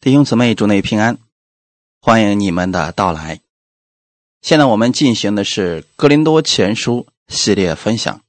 [0.00, 1.18] 弟兄姊妹，祝内平安，
[2.00, 3.40] 欢迎你们的到来。
[4.40, 8.22] 现在我们进行的是《格林多前书》系列分享，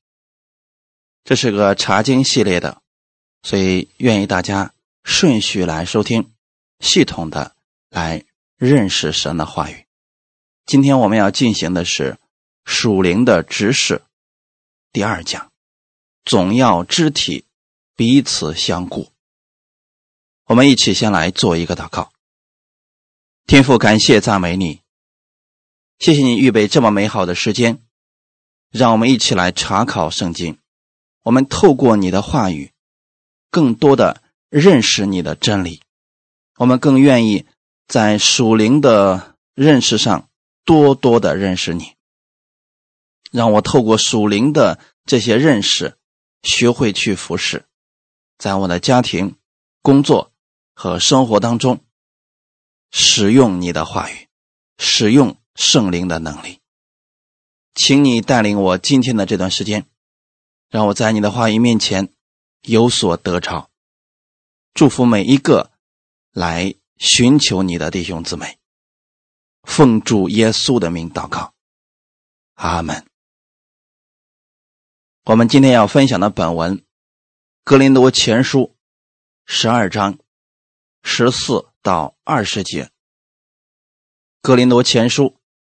[1.23, 2.81] 这是个查经系列的，
[3.43, 6.31] 所以愿意大家顺序来收听，
[6.79, 7.55] 系统的
[7.91, 8.25] 来
[8.57, 9.85] 认识神的话语。
[10.65, 12.17] 今天我们要进行的是
[12.65, 14.01] 属灵的知识
[14.91, 15.51] 第二讲，
[16.25, 17.45] 总要肢体
[17.95, 19.11] 彼此相顾。
[20.49, 22.11] 我们一起先来做一个祷告。
[23.45, 24.81] 天父，感谢赞美你，
[25.99, 27.83] 谢谢你预备这么美好的时间，
[28.71, 30.57] 让我们一起来查考圣经。
[31.21, 32.71] 我们透过你的话语，
[33.51, 35.81] 更多的认识你的真理。
[36.57, 37.45] 我们更愿意
[37.87, 40.29] 在属灵的认识上
[40.65, 41.93] 多多的认识你。
[43.31, 45.95] 让我透过属灵的这些认识，
[46.41, 47.65] 学会去服侍，
[48.39, 49.35] 在我的家庭、
[49.83, 50.31] 工作。
[50.81, 51.83] 和生活当中，
[52.89, 54.29] 使用你的话语，
[54.77, 56.61] 使用圣灵的能力，
[57.75, 59.85] 请你带领我今天的这段时间，
[60.69, 62.13] 让我在你的话语面前
[62.61, 63.69] 有所得着。
[64.73, 65.69] 祝福每一个
[66.31, 68.57] 来寻求你的弟兄姊妹，
[69.63, 71.53] 奉主耶稣的名祷告，
[72.53, 73.05] 阿门。
[75.25, 76.77] 我们今天要分享的本文
[77.65, 78.59] 《格林多前书》
[79.45, 80.17] 十二章。
[81.01, 82.83] 十四到二十节，
[84.41, 85.23] 《格林多前书》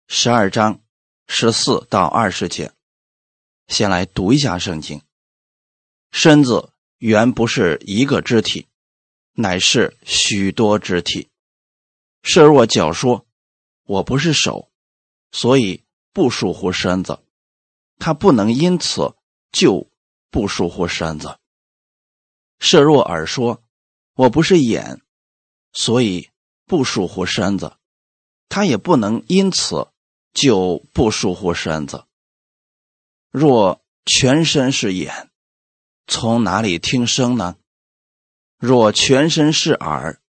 [0.07, 0.81] 十二章
[1.27, 2.71] 十四到二十节，
[3.67, 5.01] 先来读一下圣经。
[6.11, 8.67] 身子原不是一个肢体，
[9.33, 11.29] 乃是许多肢体。
[12.23, 13.25] 设若脚说
[13.83, 14.71] ：“我不是手，
[15.31, 17.19] 所以不属乎身子。”
[17.97, 19.15] 他不能因此
[19.51, 19.89] 就
[20.29, 21.39] 不属乎身子。
[22.59, 23.63] 设若耳说
[24.15, 25.01] ：“我不是眼。”
[25.75, 26.31] 所以
[26.65, 27.75] 不疏忽身子，
[28.49, 29.89] 他也不能因此
[30.33, 32.05] 就不疏忽身子。
[33.29, 35.29] 若全身是眼，
[36.07, 37.57] 从哪里听声呢？
[38.57, 40.21] 若全身是耳，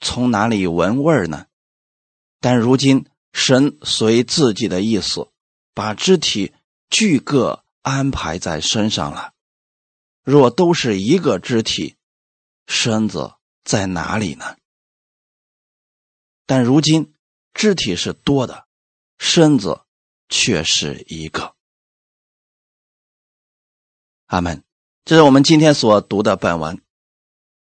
[0.00, 1.46] 从哪里闻味呢？
[2.40, 5.28] 但如今神随自己的意思，
[5.74, 6.54] 把肢体
[6.88, 9.32] 俱各安排在身上了。
[10.22, 11.96] 若都是一个肢体，
[12.66, 13.34] 身子
[13.64, 14.56] 在哪里呢？
[16.46, 17.14] 但如今
[17.52, 18.66] 肢体是多的，
[19.18, 19.80] 身子
[20.28, 21.54] 却是一个。
[24.26, 24.62] 阿门。
[25.04, 26.80] 这是我们今天所读的本文。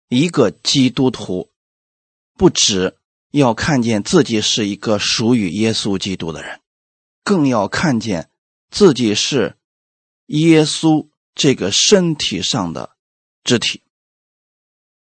[0.09, 1.51] 一个基督徒
[2.35, 2.99] 不只
[3.31, 6.61] 要看见自己是一个属于耶稣基督的人，
[7.23, 8.31] 更要看见
[8.71, 9.57] 自己是
[10.27, 12.97] 耶稣这个身体上的
[13.45, 13.83] 肢体，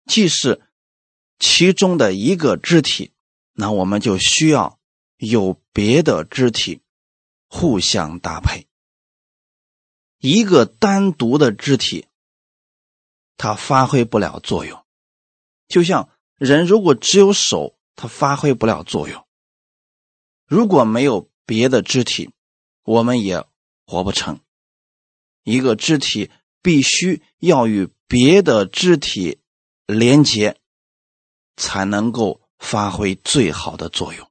[0.05, 0.61] 既是
[1.39, 3.11] 其中的一个肢体。
[3.57, 4.77] 那我们就需要
[5.15, 6.81] 有别的肢体
[7.47, 8.67] 互相搭配。
[10.19, 12.07] 一个单独的肢体，
[13.37, 14.83] 它发挥不了作用。
[15.69, 19.25] 就像人如果只有手，它发挥不了作用。
[20.45, 22.31] 如果没有别的肢体，
[22.83, 23.45] 我们也
[23.85, 24.41] 活不成。
[25.43, 26.29] 一个肢体
[26.61, 29.39] 必须要与别的肢体
[29.85, 30.59] 连接，
[31.55, 32.41] 才能够。
[32.57, 34.29] 发挥最好的作用。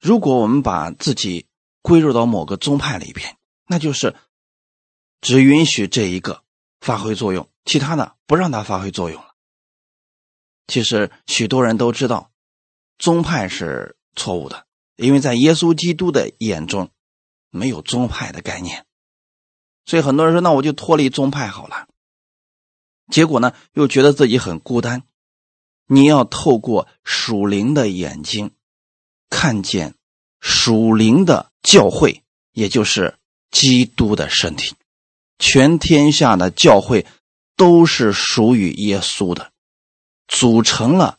[0.00, 1.46] 如果我们把自己
[1.80, 4.16] 归入到某个宗派里边，那就是
[5.20, 6.42] 只允许这一个
[6.80, 9.34] 发挥作用，其他的不让它发挥作用了。
[10.66, 12.32] 其实许多人都知道，
[12.98, 14.66] 宗派是错误的，
[14.96, 16.90] 因为在耶稣基督的眼中
[17.50, 18.86] 没有宗派的概念，
[19.84, 21.88] 所以很多人说：“那我就脱离宗派好了。”
[23.10, 25.04] 结果呢，又觉得自己很孤单。
[25.86, 28.52] 你要透过属灵的眼睛，
[29.28, 29.94] 看见
[30.40, 32.22] 属灵的教会，
[32.52, 33.18] 也就是
[33.50, 34.74] 基督的身体。
[35.38, 37.06] 全天下的教会
[37.56, 39.52] 都是属于耶稣的，
[40.28, 41.18] 组成了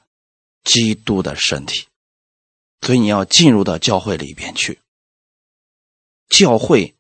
[0.64, 1.86] 基督的身体。
[2.82, 4.80] 所以你要进入到教会里边去。
[6.30, 6.96] 教会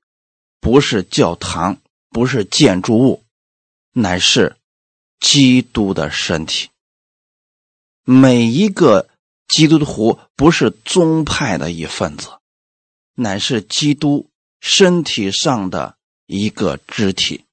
[0.59, 3.23] 不是教堂，不是建筑物，
[3.91, 4.57] 乃是
[5.19, 6.69] 基督的身体。
[8.03, 9.09] 每一个
[9.47, 12.29] 基督徒不是宗派的一份子，
[13.15, 14.29] 乃是基督
[14.59, 17.45] 身体上的一个肢体。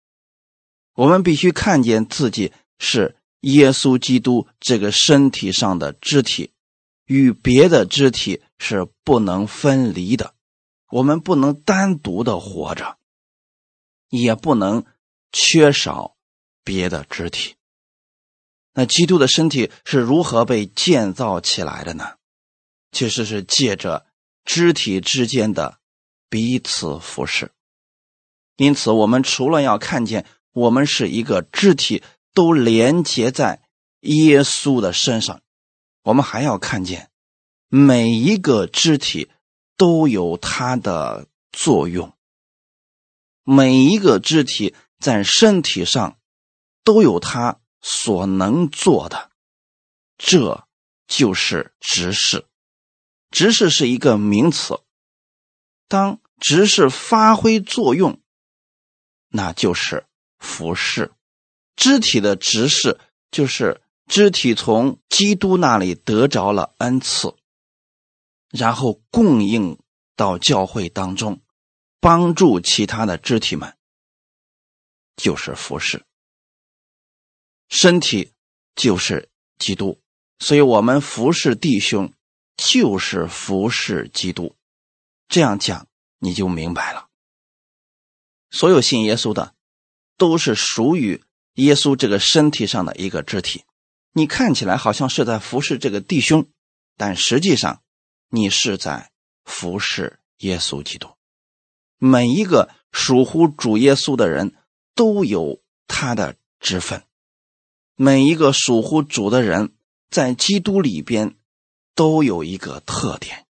[0.95, 6.51] 我们必须看见自己是耶稣基督这个身体上的肢体，
[7.07, 10.35] 与别的肢体是不能分离的。
[10.91, 12.99] 我们不能单独的活着，
[14.09, 14.85] 也不能
[15.31, 16.17] 缺少
[16.65, 17.55] 别的肢体。
[18.73, 22.15] 那基督的身体是如何被建造起来的呢？
[22.93, 24.07] 其实是借着
[24.45, 25.79] 肢体之间的
[26.29, 27.53] 彼此服侍。
[28.57, 32.03] 因此，我们除了要看见我们是一个肢体，
[32.35, 33.63] 都连接在
[34.01, 35.41] 耶稣的身上，
[36.03, 37.11] 我们还要看见
[37.69, 39.31] 每一个肢体
[39.77, 42.13] 都有它的作用，
[43.45, 46.19] 每一个肢体在身体上
[46.85, 49.31] 都有它所能做的，
[50.19, 50.67] 这
[51.07, 52.47] 就是执事。
[53.31, 54.81] 执事是一个名词，
[55.89, 58.21] 当执事发挥作用，
[59.29, 60.07] 那就是
[60.39, 61.13] 服侍。
[61.77, 62.99] 肢体的执事
[63.31, 67.35] 就是肢体从基督那里得着了恩赐，
[68.51, 69.79] 然后供应
[70.17, 71.41] 到教会当中，
[72.01, 73.77] 帮助其他的肢体们，
[75.17, 76.05] 就是服侍。
[77.71, 78.33] 身体
[78.75, 79.99] 就是基督，
[80.39, 82.13] 所以我们服侍弟兄。
[82.63, 84.55] 就是服侍基督，
[85.29, 85.87] 这样讲
[86.19, 87.09] 你就明白了。
[88.51, 89.55] 所有信耶稣的，
[90.19, 91.25] 都是属于
[91.55, 93.65] 耶稣这个身体上的一个肢体。
[94.13, 96.51] 你看起来好像是在服侍这个弟兄，
[96.99, 97.83] 但实际上
[98.29, 99.11] 你是在
[99.47, 101.09] 服侍耶稣基督。
[101.97, 104.55] 每一个属乎主耶稣的人
[104.95, 107.03] 都有他的职分，
[108.03, 109.75] 每一个属乎主的人
[110.09, 111.37] 在基督里边。
[111.97, 113.45] 都有一个特点，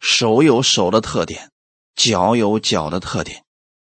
[0.00, 1.50] 手有手的特点，
[1.94, 3.44] 脚有脚的特点，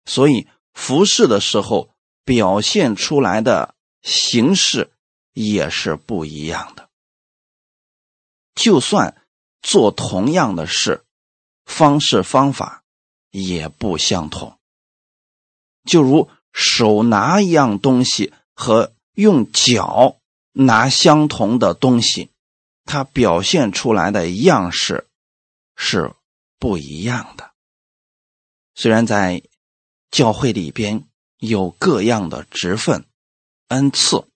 [0.04, 1.88] 所以服侍的时候
[2.22, 4.92] 表现出来的形式
[5.32, 6.90] 也是不一样的。
[8.54, 9.26] 就算
[9.62, 11.02] 做同样的事，
[11.64, 12.82] 方式方法
[13.30, 14.58] 也不相同。
[15.84, 20.16] 就如手拿一样东西和用脚
[20.52, 22.30] 拿相同的东西。
[22.86, 25.06] 它表现出来的样式
[25.76, 26.12] 是
[26.58, 27.52] 不一样的。
[28.74, 29.42] 虽然在
[30.10, 31.04] 教会里边
[31.38, 33.04] 有各样的职分、
[33.68, 34.26] 恩赐，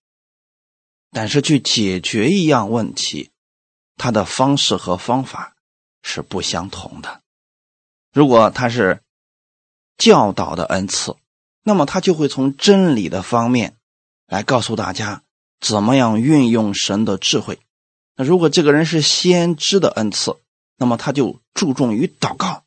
[1.10, 3.32] 但是去解决一样问题，
[3.96, 5.56] 它的方式和方法
[6.02, 7.22] 是不相同的。
[8.12, 9.02] 如果他是
[9.98, 11.16] 教导的恩赐，
[11.62, 13.76] 那么他就会从真理的方面
[14.34, 15.22] 来告诉大家
[15.60, 17.60] 怎么样运用神的智慧。
[18.16, 20.36] 那如果这个人是先知的恩赐，
[20.76, 22.64] 那么他就注重于祷告，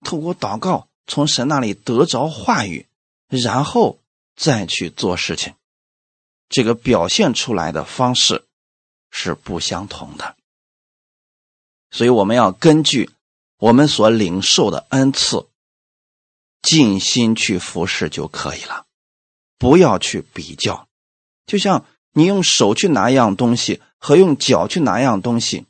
[0.00, 2.86] 透过祷告从神那里得着话语，
[3.28, 4.00] 然后
[4.34, 5.54] 再去做事情。
[6.48, 8.44] 这个表现出来的方式
[9.12, 10.34] 是不相同的，
[11.92, 13.10] 所以我们要根据
[13.58, 15.46] 我们所领受的恩赐，
[16.62, 18.86] 尽心去服侍就可以了，
[19.56, 20.85] 不要去比较。
[21.46, 23.80] 就像你用手去拿一样东西。
[23.98, 25.66] 和用脚去拿一样东西，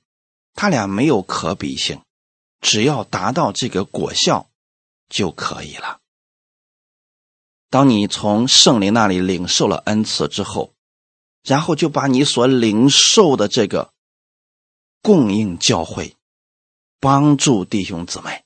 [0.52, 2.02] 它俩没有可比性，
[2.61, 4.50] 只要达到这个果效
[5.08, 6.00] 就可以了。
[7.70, 10.75] 当你从圣灵那里领受了恩赐之后，
[11.44, 13.93] 然后就把你所领受的这个
[15.00, 16.17] 供应教会，
[17.00, 18.44] 帮助弟兄姊妹，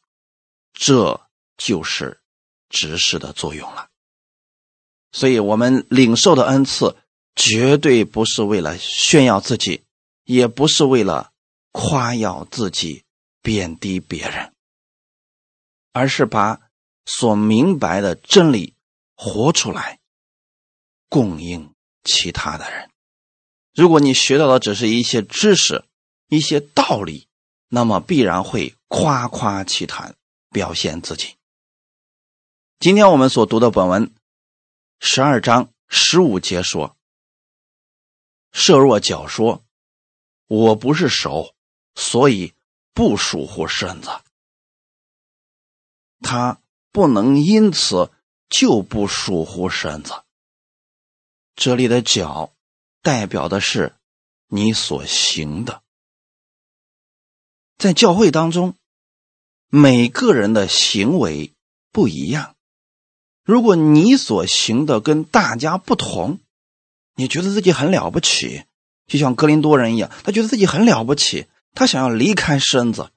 [0.72, 1.20] 这
[1.56, 2.20] 就是
[2.68, 3.88] 执事的作用了。
[5.10, 6.96] 所以，我们领受的恩赐。
[7.34, 9.84] 绝对不是为了炫耀自己，
[10.24, 11.32] 也不是为了
[11.72, 13.04] 夸耀自己、
[13.40, 14.52] 贬低别人，
[15.92, 16.60] 而是把
[17.06, 18.74] 所明白的真理
[19.14, 20.00] 活出来，
[21.08, 21.72] 供应
[22.04, 22.90] 其他的人。
[23.74, 25.84] 如果你学到的只是一些知识、
[26.28, 27.28] 一些道理，
[27.68, 30.14] 那么必然会夸夸其谈，
[30.50, 31.36] 表现自己。
[32.80, 34.12] 今天我们所读的本文
[34.98, 36.96] 十二章十五节说。
[38.52, 39.64] 设若脚说
[40.48, 41.54] ：“我不是手，
[41.94, 42.54] 所以
[42.92, 44.10] 不属乎身子。”
[46.20, 46.60] 他
[46.92, 48.10] 不能因此
[48.48, 50.24] 就不属乎身子。
[51.54, 52.52] 这里的脚
[53.02, 53.94] 代表的是
[54.48, 55.82] 你所行的。
[57.78, 58.74] 在教会当中，
[59.68, 61.54] 每个人的行为
[61.92, 62.56] 不一样。
[63.42, 66.40] 如果你所行的跟大家不同，
[67.16, 68.64] 你觉得自己很了不起，
[69.06, 73.10] 就像格林多人一样，他觉得自己很了不起，他想要离开身子。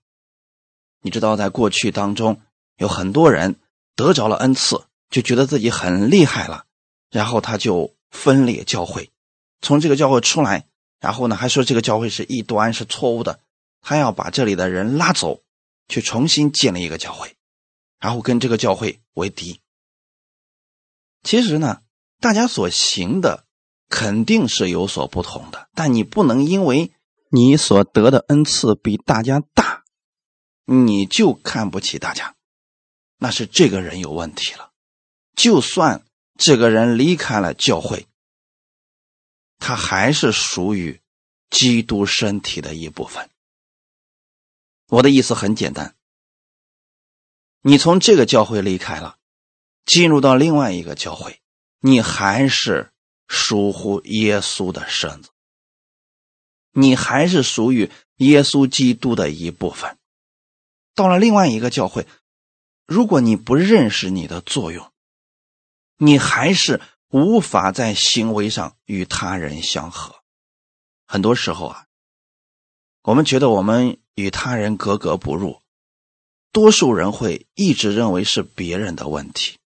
[1.02, 2.42] 你知道，在过去当中，
[2.78, 3.56] 有很多人
[3.96, 6.66] 得着了恩赐，就觉得自己很厉害了，
[7.12, 9.12] 然后他就分裂教会，
[9.62, 10.66] 从这个教会出来，
[11.00, 13.40] 然后呢，还说这个教会是异端，是错误的，
[13.82, 15.42] 他要把这里的人拉走，
[15.88, 17.36] 去重新建立一个教会，
[18.00, 19.62] 然后跟这个教会为敌。
[21.22, 21.82] 其实呢，
[22.20, 23.43] 大家所行的。
[23.96, 25.70] 肯定是有所不同的。
[25.76, 26.92] 但你不能因为
[27.30, 29.84] 你所得的恩赐比大家大，
[30.66, 32.36] 你就看不起大家，
[33.20, 34.72] 那是这个人有问题了。
[35.36, 36.04] 就算
[36.40, 38.08] 这个人离开了教会，
[39.60, 41.00] 他还是属于
[41.52, 43.30] 基督身体的一部分。
[44.88, 45.96] 我的意思很简单，
[47.62, 49.18] 你从这个教会离开了，
[49.86, 51.42] 进入到另外一个教会，
[51.80, 52.93] 你还是
[53.28, 55.30] 属乎耶稣的身子，
[56.72, 59.98] 你还是属于耶稣基督的一部分。
[60.96, 62.08] 到了另外一个教会，
[62.86, 64.92] 如果你不认识你的作用，
[65.98, 66.82] 你还是。
[67.14, 70.16] 无法在行为上与他人相合，
[71.06, 71.86] 很多时候啊，
[73.04, 75.62] 我们觉得我们与他人格格不入，
[76.52, 79.60] 多数人会一直认为是别人的问题，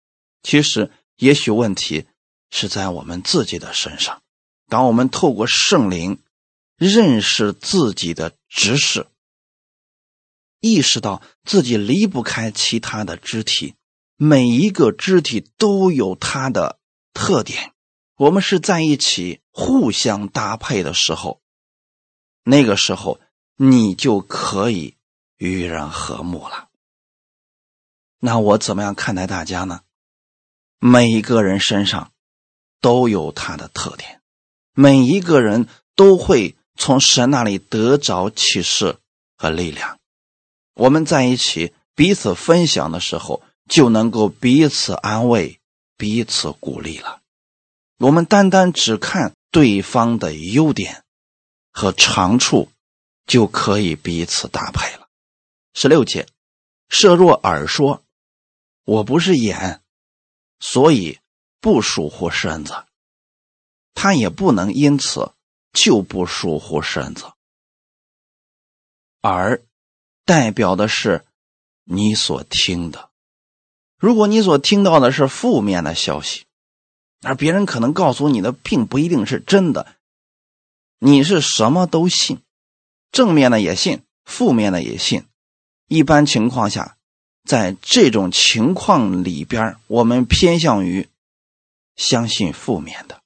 [0.42, 2.08] 其实也许问题
[2.50, 4.22] 是在我们自己的身上。
[4.68, 6.18] 当我们透过圣灵
[6.76, 9.06] 认识自己的知识，
[10.60, 13.74] 意识到自己离不开其他的肢体，
[14.16, 16.78] 每一个肢体都有它的。
[17.18, 17.72] 特点，
[18.16, 21.40] 我们是在一起互相搭配的时候，
[22.44, 23.18] 那个时候
[23.56, 24.98] 你就可以
[25.38, 26.68] 与人和睦了。
[28.18, 29.80] 那我怎么样看待大家呢？
[30.78, 32.12] 每一个人身上
[32.80, 34.20] 都有他的特点，
[34.72, 38.96] 每一个人都会从神那里得着启示
[39.36, 39.98] 和力量。
[40.74, 45.60] 我们在一起彼此分享的时候，就能够彼此安慰。
[45.98, 47.22] 彼此鼓励了，
[47.96, 51.04] 我们单单只看对方的优点
[51.72, 52.68] 和长处，
[53.26, 55.08] 就可以彼此搭配了。
[55.72, 56.26] 十六节，
[56.90, 58.04] 设若耳说
[58.84, 59.80] ：“我不是眼，
[60.60, 61.18] 所以
[61.60, 62.84] 不疏忽身子。”
[63.94, 65.32] 他也不能因此
[65.72, 67.32] 就不疏忽身子。
[69.22, 69.62] 耳
[70.24, 71.24] 代表的是
[71.84, 73.08] 你所听的。
[73.98, 76.44] 如果你所听到的是负面的消息，
[77.22, 79.96] 而别人可能告诉你的并不一定是真的，
[80.98, 82.42] 你是什么都信，
[83.10, 85.24] 正面的也信，负面的也信。
[85.88, 86.98] 一般情况下，
[87.44, 91.08] 在这种情况里边，我们偏向于
[91.96, 93.22] 相信负面的。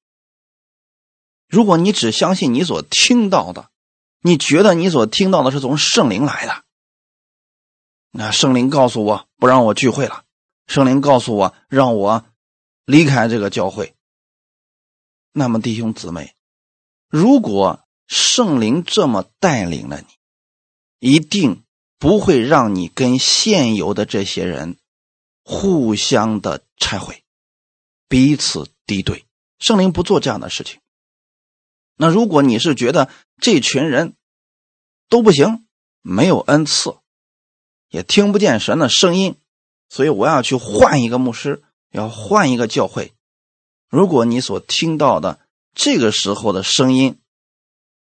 [1.48, 3.70] 如果你只相信你所听到的，
[4.20, 6.64] 你觉得你所听到的是从圣灵来的，
[8.10, 10.24] 那圣灵告诉我不让我聚会了。
[10.66, 12.24] 圣灵告诉我，让我
[12.84, 13.94] 离开这个教会。
[15.32, 16.34] 那么，弟兄姊妹，
[17.08, 20.06] 如果圣灵这么带领了你，
[20.98, 21.64] 一定
[21.98, 24.76] 不会让你跟现有的这些人
[25.42, 27.19] 互相的拆毁，
[28.10, 29.24] 彼此敌对。
[29.60, 30.80] 圣灵不做这样的事情。
[31.94, 33.08] 那如果你是觉得
[33.40, 34.14] 这群人
[35.08, 35.64] 都不行，
[36.02, 36.96] 没有恩赐，
[37.88, 39.36] 也听不见神的声音。
[39.88, 43.12] 所以我要去换一个牧师，要换一个教会。
[43.88, 45.38] 如果你所听到的
[45.74, 47.20] 这个时候的声音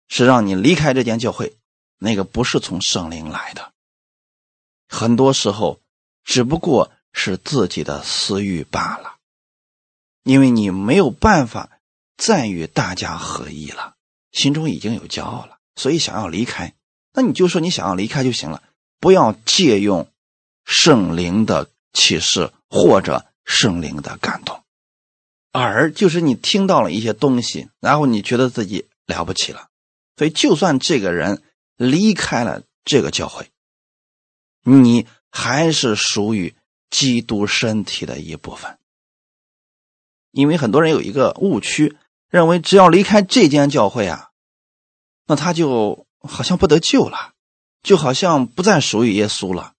[0.08, 1.56] 是让你离开这间教会，
[1.98, 3.72] 那个不是从圣灵来的，
[4.88, 5.80] 很多时候
[6.22, 9.15] 只不过是自己的私欲罢了。
[10.26, 11.78] 因为你没有办法
[12.16, 13.94] 再与大家合一了，
[14.32, 16.74] 心中已经有骄傲了，所以想要离开，
[17.14, 18.62] 那你就说你想要离开就行了，
[18.98, 20.10] 不要借用。
[20.68, 24.64] 圣灵的启示或者圣灵的感动，
[25.52, 29.68] 耳就是你听到了一些东西，然后你觉得自己了不起了，
[30.16, 31.40] 所以就算这个人
[31.76, 33.48] 离开了这个教会，
[34.64, 36.56] 你还是属于
[36.90, 38.76] 基督身体的一部分。
[40.36, 41.96] 因为很多人有一个误区，
[42.28, 44.32] 认为只要离开这间教会啊，
[45.26, 47.32] 那他就好像不得救了，
[47.82, 49.72] 就好像不再属于耶稣了。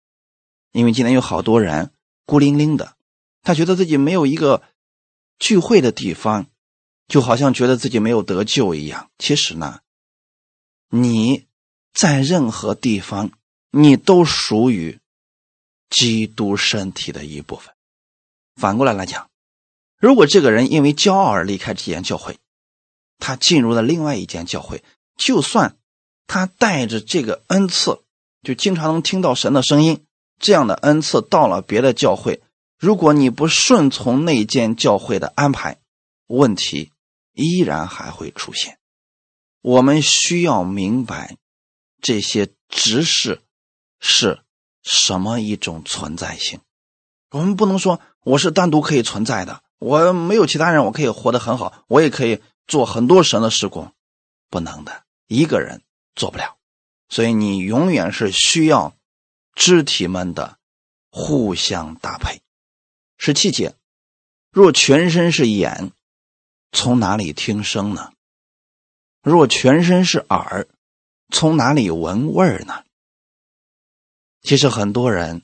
[0.71, 1.91] 因为今天有好多人
[2.25, 2.95] 孤零零的，
[3.43, 4.63] 他觉得自己没有一个
[5.37, 6.47] 聚会的地方，
[7.07, 9.11] 就好像觉得自己没有得救一样。
[9.19, 9.81] 其实呢，
[10.89, 11.45] 你
[11.93, 13.29] 在任何地方，
[13.69, 14.99] 你都属于
[15.87, 17.75] 基督身体的一部分。
[18.55, 19.29] 反过来来讲，
[19.99, 22.37] 如果这个人因为骄傲而离开这间教会，
[23.17, 24.83] 他进入了另外一间教会，
[25.17, 25.77] 就算
[26.27, 28.01] 他带着这个恩赐，
[28.43, 30.05] 就经常能听到神的声音。
[30.39, 32.43] 这样的恩赐到了别的教会，
[32.77, 35.79] 如果你不顺从那间教会的安排，
[36.27, 36.91] 问题
[37.33, 38.77] 依然还会出现。
[39.61, 41.37] 我们需要明白
[41.99, 43.41] 这些执事
[43.99, 44.43] 是
[44.83, 46.59] 什么一种存在性。
[47.31, 53.93] 我们不能说我是单独可以存在的，我没有其他人，我可以活得很好，我也可以做很多神的施工，
[54.49, 55.81] 不能的，一个人
[56.15, 56.57] 做不了。
[57.09, 58.95] 所以你永远是需要
[59.53, 60.57] 肢体们的
[61.09, 62.41] 互相搭配。
[63.17, 63.75] 十七节，
[64.51, 65.91] 若全身是眼，
[66.71, 68.11] 从哪里听声呢？
[69.21, 70.67] 若全身是耳，
[71.29, 72.83] 从哪里闻味儿呢？
[74.41, 75.43] 其实很多人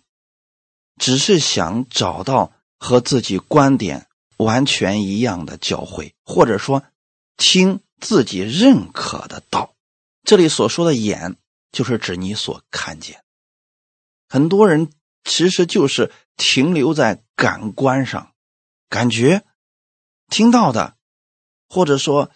[0.98, 6.84] 只是想找到和自己观点完全一样的教会，或者说
[7.38, 9.76] 听自己认可的道。
[10.24, 11.36] 这里所说的眼，
[11.72, 13.24] 就是指你所看见。
[14.30, 14.92] 很多人
[15.24, 18.34] 其实就是停留在感官上，
[18.90, 19.44] 感觉
[20.30, 20.96] 听到的，
[21.70, 22.32] 或者说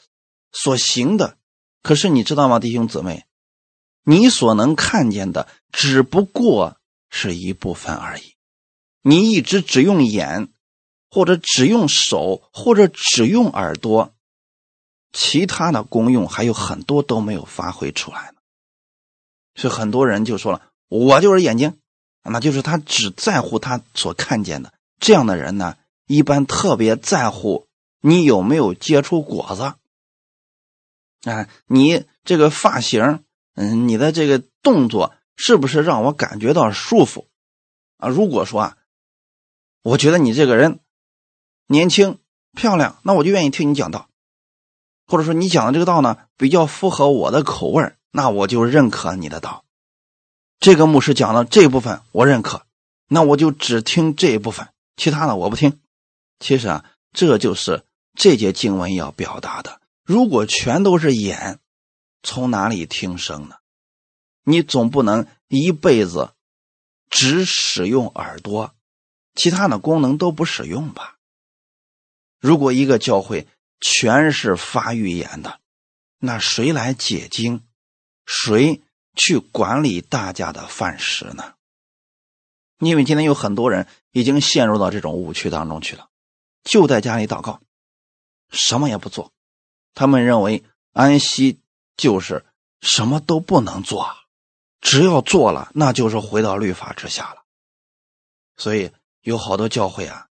[0.51, 1.38] 所行的。
[1.82, 3.25] 可是你知道吗，弟兄姊妹？
[4.04, 6.77] 你所能看见的只不过
[7.10, 8.36] 是一部分而已。
[9.01, 10.50] 你一直只用眼，
[11.10, 14.14] 或者只用手，或者只用耳朵，
[15.12, 18.40] 其他的功用还有很多都没有发挥出来呢。
[19.56, 21.80] 所以很多人就说了：“我就是眼睛，
[22.24, 27.68] 那就是他只在乎他所看见的。”这样的人呢，一般特别在乎
[28.02, 33.24] 你有没有结出果子啊，你这个发型。
[33.60, 37.28] 嗯，你的这个动作是不是让我感觉到舒服
[37.98, 38.08] 啊？
[38.08, 38.78] 如果说啊，
[39.82, 40.80] 我觉得你这个人
[41.67, 42.17] 年轻
[42.53, 44.07] 漂亮，那我就愿意听你讲道；
[45.05, 49.63] 或者说你讲的这个道呢比较符合我的口味那我就认可你的道。
[50.59, 52.63] 这个牧师讲的这部分我认可，
[53.07, 55.79] 那我就只听这一部分，其他的我不听。
[56.39, 57.83] 其实啊，这就是
[58.15, 59.81] 这节经文要表达的。
[60.03, 61.59] 如果全都是眼。
[62.24, 63.55] 从哪里听声呢？
[64.43, 66.31] 你总不能一辈子
[67.09, 68.74] 只使用耳朵，
[69.36, 71.16] 其他的功能都不使用吧？
[72.39, 73.48] 如果一个教会
[73.79, 75.60] 全是发预言的，
[76.20, 77.63] 那谁来解经？
[78.25, 78.82] 谁
[79.15, 81.56] 去管理大家的饭食呢？
[82.80, 86.10] 因为今天有很多人已经陷入到这种误区当中去了，
[86.63, 87.62] 就在家里祷告，
[88.50, 89.32] 什么也不做，
[89.93, 91.60] 他们认为安息。
[91.97, 92.45] 就是
[92.80, 94.15] 什么都不能做，
[94.82, 97.43] 只要做了，那就是回到律法之下了。
[98.56, 100.28] 所以有好多教会啊，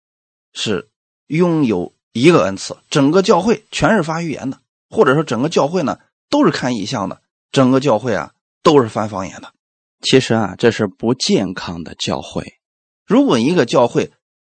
[0.51, 0.91] 是
[1.27, 4.59] 拥有一个恩赐，整个教会全是发预言的，
[4.89, 9.53] 或者说整个教会呢都是看异象的，整个教会啊都是翻方言的。
[10.01, 12.59] 其实啊，这是不健康的教会。
[13.05, 14.11] 如果一个教会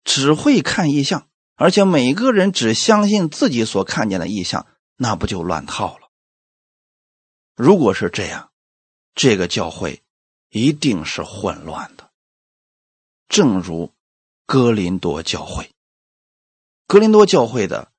[0.04, 6.08] 只会看异象，而且每个人只相信自己所看见的异象，那不就乱套了？
[7.54, 8.50] 如果是这样，
[9.14, 10.02] 这个教会
[10.50, 12.10] 一定是混乱的。
[13.28, 13.92] 正如
[14.46, 15.70] 哥林多教会，
[16.86, 17.90] 格林多教会的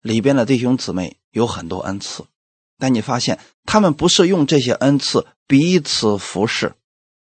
[0.00, 2.26] 里边的弟兄姊妹有很多恩赐，
[2.78, 6.74] 但你发现他们不是用这些恩赐彼此服侍、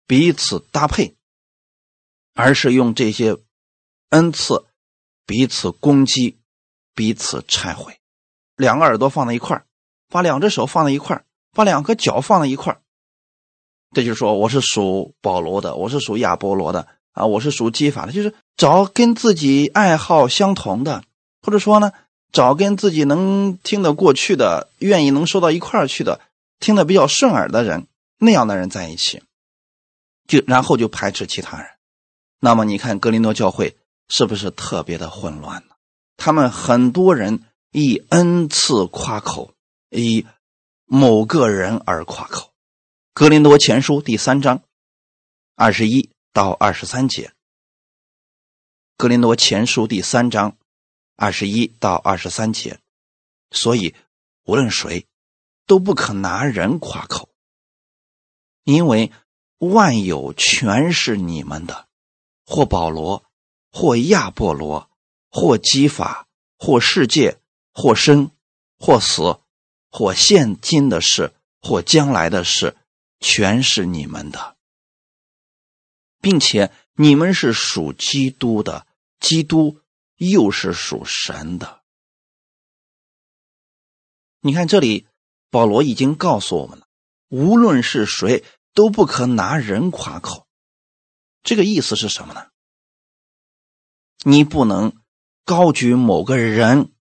[0.07, 1.17] 彼此搭配，
[2.35, 3.37] 而是用这些
[4.11, 4.67] 恩赐
[5.27, 6.39] 彼此攻击、
[6.95, 7.99] 彼此拆毁。
[8.57, 9.67] 两个耳朵放在一块
[10.09, 12.81] 把两只手放在一块把两个脚放在一块
[13.93, 21.05] 这就是说我是属保罗的，我是属亚波罗的啊，我是属基法的，就是找跟自己爱好相同的，
[21.43, 21.93] 或者说呢，
[22.33, 26.21] 找跟自己能听得过去的，愿意能说到一块去的，
[26.61, 27.87] 听得比较顺耳的人，
[28.19, 29.23] 那样的人在一起，
[30.27, 31.67] 就然后就排斥其他人。
[32.41, 33.77] 那么你看格林多教会
[34.09, 35.75] 是不是特别的混乱呢？
[36.17, 39.53] 他们很多人以恩赐夸口，
[39.91, 40.27] 以。
[40.87, 42.49] 某个人而夸口，
[43.15, 44.61] 《格林多前书》第三章
[45.57, 47.29] 二十一到二十三节，
[48.97, 50.57] 《格林多前书》第三章
[51.17, 52.79] 二十一到二十三节。
[53.51, 53.95] 所以，
[54.45, 55.07] 无论谁
[55.67, 57.29] 都不可拿人夸口，
[58.65, 59.13] 因为
[59.59, 61.89] 万有全是你们的，
[62.45, 63.25] 或保罗，
[63.71, 64.91] 或亚波罗，
[65.31, 66.27] 或基法，
[66.59, 67.39] 或世界，
[67.73, 68.31] 或生，
[68.79, 69.41] 或死。
[69.97, 72.77] 或现今的事，或将来的事，
[73.21, 74.57] 全是你们的，
[76.21, 78.87] 并且你们是属基督的，
[79.21, 79.81] 基督
[80.17, 81.83] 又是属神的。
[84.41, 85.07] 你看这里，
[85.51, 86.87] 保罗已经告诉我们了，
[87.29, 90.47] 无论是谁都不可拿人夸口。
[91.43, 92.47] 这个意思是什么呢？
[94.25, 94.93] 你不能
[95.45, 96.93] 高举某个人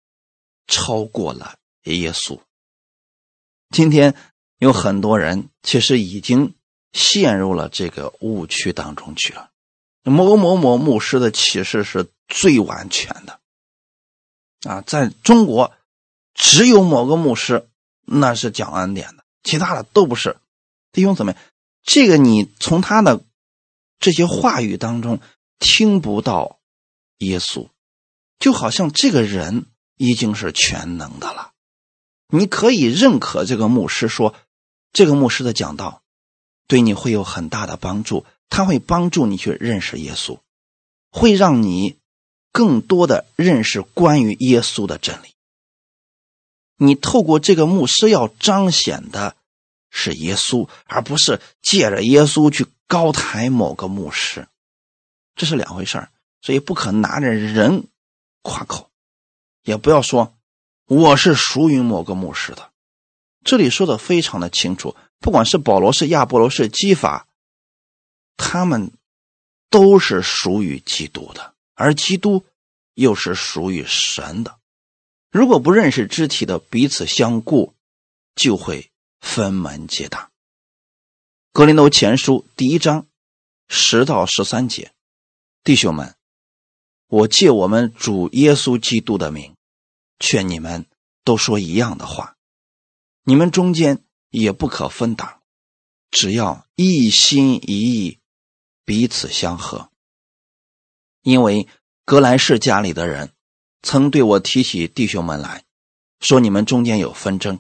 [0.68, 2.42] 超过了耶稣。
[3.70, 4.16] 今天
[4.58, 6.56] 有很多人其实已经
[6.92, 9.53] 陷入了这个误区当中去了。
[10.04, 13.40] 某某某牧师的启示是最完全的
[14.70, 15.74] 啊，在中国
[16.34, 17.70] 只有某个牧师
[18.06, 20.38] 那是讲恩典的，其他的都不是。
[20.92, 21.36] 弟兄姊妹，
[21.84, 23.22] 这个你从他的
[24.00, 25.20] 这些话语当中
[25.60, 26.60] 听不到
[27.20, 27.70] 耶稣，
[28.40, 29.66] 就好像这个人
[29.98, 31.52] 已经是全能的了。
[32.28, 34.36] 你可以认可这个牧师说，
[34.92, 36.04] 这个牧师的讲道
[36.68, 40.38] 对你会有很大的帮助，他会帮助你去认识耶稣，
[41.10, 41.98] 会让你
[42.52, 45.34] 更多的认识关于耶稣的真理。
[46.78, 49.36] 你透过这个牧师要彰显的。
[49.96, 54.48] 是耶稣，而不是借着耶稣去高抬某个牧师，
[55.36, 56.10] 这是两回事儿
[56.42, 57.86] 所以不可拿着人
[58.42, 58.90] 夸口，
[59.64, 60.34] 也不要说
[60.88, 62.72] 我是属于某个牧师的。
[63.46, 67.28] 这里说的非常的清楚，不管是保罗是亚波罗是基法，
[68.38, 68.92] 他们
[69.70, 72.46] 都是属于基督的，而基督
[72.94, 74.60] 又是属于神的。
[75.32, 77.74] 如果不认识肢体的彼此相顾，
[78.36, 78.90] 就会。
[79.26, 80.34] 分门结党。
[81.54, 83.08] 格林多前书第一章
[83.70, 84.92] 十到十三节，
[85.64, 86.14] 弟兄们，
[87.08, 89.56] 我借我们主耶稣基督的名，
[90.20, 90.86] 劝你们
[91.24, 92.36] 都说一样的话，
[93.24, 95.42] 你们中间也不可分党，
[96.12, 98.20] 只要一心一意，
[98.86, 99.90] 彼此相合。
[101.22, 101.68] 因为
[102.06, 103.32] 格莱士家里的人
[103.82, 105.64] 曾对我提起弟兄们来
[106.20, 107.60] 说，你们中间有纷争。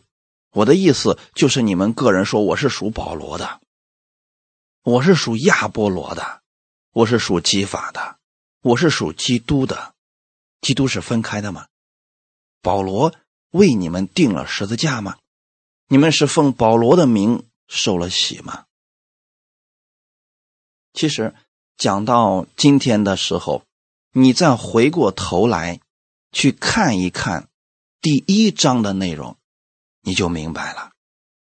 [0.51, 3.59] 我的意思就是，你们个人说我是属保罗的，
[4.83, 6.41] 我是属亚波罗的，
[6.91, 8.17] 我是属基法的，
[8.61, 9.95] 我是属基督的。
[10.61, 11.67] 基督是分开的吗？
[12.61, 13.13] 保罗
[13.51, 15.17] 为你们定了十字架吗？
[15.87, 18.65] 你们是奉保罗的名受了洗吗？
[20.93, 21.33] 其实
[21.77, 23.63] 讲到今天的时候，
[24.11, 25.79] 你再回过头来
[26.31, 27.49] 去看一看
[27.99, 29.37] 第一章的内容。
[30.05, 30.91] 你就明白了，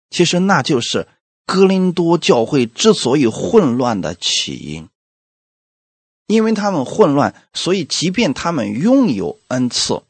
[0.09, 1.07] 其实那就是
[1.45, 4.89] 哥林多教会之所以混乱的起因。
[6.25, 10.01] 因为他们混乱，所以即便他们拥有恩赐，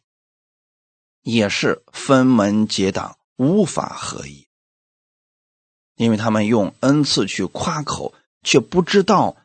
[1.24, 4.48] 也是分门结党，无法合一。
[5.96, 8.14] 因为他们用恩赐去夸口，
[8.48, 9.36] 却不知道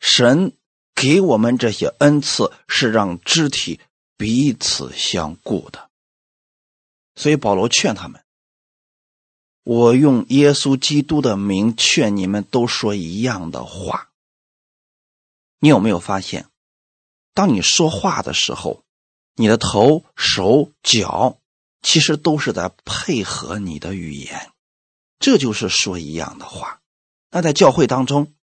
[0.00, 0.52] 神
[0.94, 3.80] 给我们这些恩赐是让肢体
[4.18, 5.88] 彼此相顾的。
[7.14, 8.22] 所以保罗劝他们。
[9.62, 14.10] 我用耶稣基督的名劝你们都说一样的话。
[15.58, 16.50] 你有没有发现，
[17.32, 18.84] 当你说话的时候，
[19.36, 21.38] 你的头、手、脚
[21.80, 24.52] 其实都是在配合你的语言，
[25.18, 26.82] 这就是说一样的话。
[27.30, 28.34] 那在教会当中，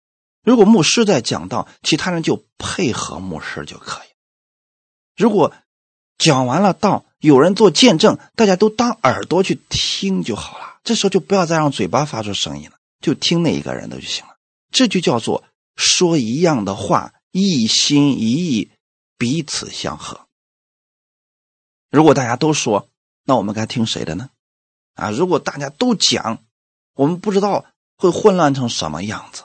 [0.46, 4.06] 如果牧师在讲道，其他人就配合牧师就可以；
[5.16, 5.52] 如果
[6.18, 10.78] 讲完了道，有人做见证，大家都当耳朵去听就好了。
[10.84, 14.36] 这时候就不要再让嘴巴发出声音了，就听那一个人的就行了。
[14.70, 15.42] 这就叫做
[15.74, 18.70] 说一样的话，一心一意，
[19.18, 20.28] 彼此相合。
[21.90, 22.88] 如果大家都说，
[23.24, 24.30] 那我们该听谁的呢？
[24.94, 26.38] 啊，如果大家都讲，
[26.94, 27.64] 我们不知道
[27.96, 29.42] 会混乱成什么样子。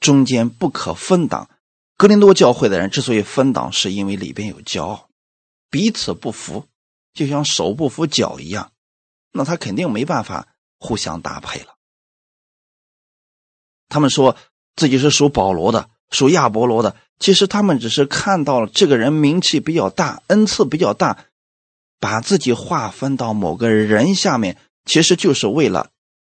[0.00, 1.48] 中间不可分党。
[1.96, 5.08] 格林多教会的人之所以分党，是因为里边有骄傲，
[5.70, 6.66] 彼此不服，
[7.12, 8.72] 就像手不服脚一样。
[9.32, 11.76] 那他肯定没办法互相搭配了。
[13.88, 14.36] 他们说
[14.74, 21.26] 自己是属保罗的，属亚伯罗的，其实他们只是看到了这个人名气比较大，恩赐比较大，
[22.00, 25.90] 把自己划分到某个人下面，其实就是为了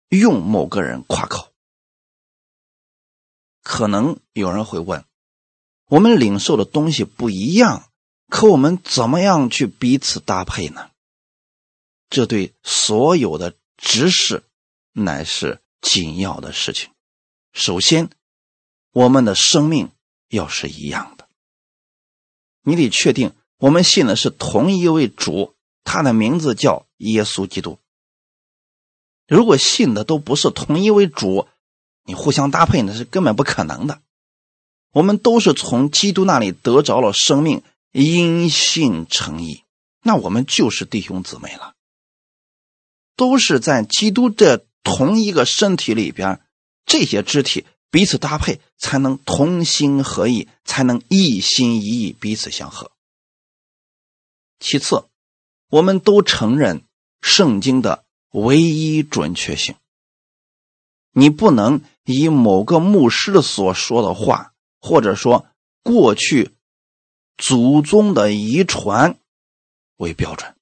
[0.08, 1.51] 用某个人夸口。
[3.62, 5.04] 可能有人会问：
[5.86, 7.90] 我们领受的东西不一样，
[8.28, 10.90] 可我们怎么样去彼此搭配呢？
[12.10, 14.44] 这对所有的执事
[14.92, 16.90] 乃是紧要的事情。
[17.52, 18.10] 首先，
[18.92, 19.90] 我们的生命
[20.28, 21.28] 要是一样的。
[22.62, 27.78] 你得确定我们信的是同一位主，他的名字叫耶稣基督。
[29.26, 31.48] 如果信的都不是同一位主，
[32.04, 34.00] 你互相搭配那是根本不可能的。
[34.92, 37.62] 我们都是从基督那里得着了生命，
[37.92, 39.62] 因信成义，
[40.02, 41.74] 那我们就是弟兄姊妹了。
[43.16, 46.40] 都是在基督这同一个身体里边，
[46.84, 52.90] 这些肢体彼此搭配，才能同心合意，才能一心一意彼此相合。
[54.58, 55.04] 其次，
[55.68, 56.84] 我们都承认
[57.20, 59.74] 圣经的唯一准确性。
[61.12, 65.46] 你不能以某个牧师所说的话，或者说
[65.82, 66.50] 过去
[67.36, 69.18] 祖宗的遗传
[69.96, 70.54] 为标准。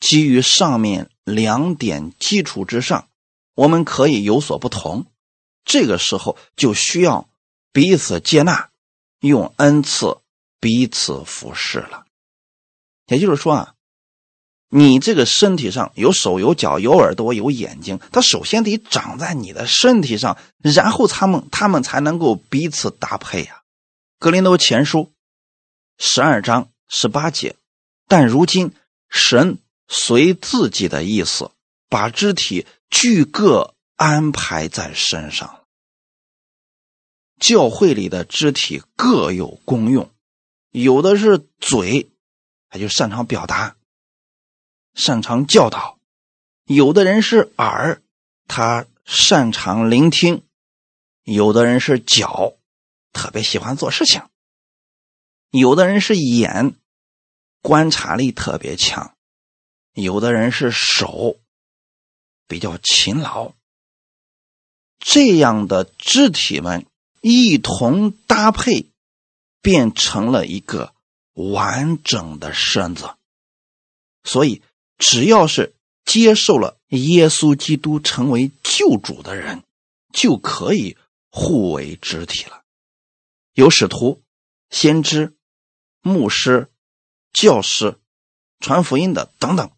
[0.00, 3.08] 基于上面两点基础之上，
[3.54, 5.06] 我们可以有所不同。
[5.64, 7.28] 这个时候就需要
[7.72, 8.70] 彼此接纳，
[9.20, 10.18] 用恩赐
[10.58, 12.04] 彼此服侍了。
[13.06, 13.74] 也就是说啊，
[14.74, 23.60] 你这个身体上有手有脚有耳朵有眼睛，它首先得长在你的身体上，然后他们他们才能够彼此搭配呀。
[24.18, 25.12] 格林多前书
[25.98, 27.56] 十二章十八节，
[28.08, 28.72] 但如今
[29.10, 29.58] 神
[29.88, 31.50] 随自己的意思，
[31.90, 35.60] 把肢体俱各安排在身上。
[37.38, 40.10] 教会里的肢体各有功用，
[40.70, 42.08] 有的是嘴。
[42.70, 43.76] 他就擅长表达，
[44.94, 45.98] 擅长教导；
[46.64, 48.02] 有的人是耳，
[48.46, 50.42] 他擅长聆听；
[51.24, 52.54] 有的人是脚，
[53.12, 54.22] 特别喜欢做事情；
[55.50, 56.74] 有的人是眼，
[57.60, 59.14] 观察力特别强；
[59.94, 61.36] 有的人是手，
[62.46, 63.52] 比较勤劳。
[64.98, 66.86] 这样的肢体们
[67.20, 68.86] 一同搭配，
[69.60, 70.94] 变成了一个。
[71.34, 73.14] 完整的身子，
[74.22, 74.60] 所以
[75.04, 79.64] 只要是接受了耶稣基督成为救主的人，
[80.12, 80.96] 就可以
[81.28, 82.62] 互为肢体了。
[83.52, 84.22] 有使徒、
[84.70, 85.36] 先知、
[86.02, 86.70] 牧师、
[87.32, 87.98] 教师、
[88.60, 89.72] 传福音的等等，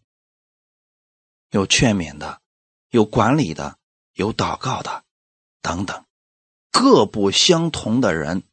[1.49, 2.39] 有劝勉的，
[2.91, 3.79] 有管理的，
[4.13, 5.03] 有祷告的
[5.63, 6.05] 等等，
[6.69, 8.43] 各不相同的人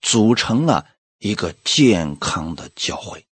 [0.00, 0.86] 组成了。
[1.22, 3.26] 一个健康的教会，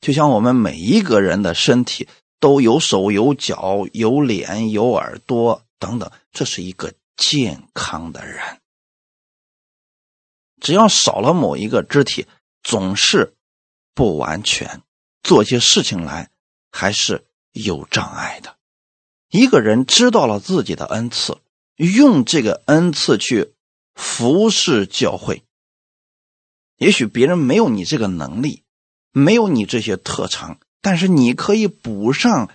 [0.00, 2.06] 就像我们每一个人的身体
[2.38, 8.60] 都有手有脚有脸有耳朵等等，这是一个健康的人。
[10.60, 12.26] 只要少了某一个肢体，
[12.62, 13.36] 总是
[13.94, 14.82] 不完全，
[15.22, 16.30] 做些事情来
[16.70, 18.56] 还是有障碍的。
[19.28, 21.38] 一个人知道了自己的恩赐，
[21.76, 23.54] 用这个恩赐去
[23.94, 25.44] 服侍教会。
[26.76, 28.62] 也许别人没有你这个能力，
[29.10, 32.48] 没有你这些特长，但是你可以补上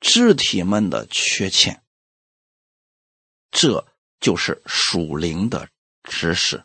[0.00, 1.82] 肢体们的缺欠。
[3.50, 3.86] 这
[4.20, 5.70] 就是属灵的
[6.02, 6.62] 知识。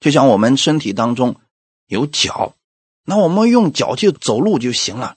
[0.00, 1.40] 就像我们身体当中
[1.86, 2.56] 有脚，
[3.04, 5.16] 那我们用脚去走路就行了。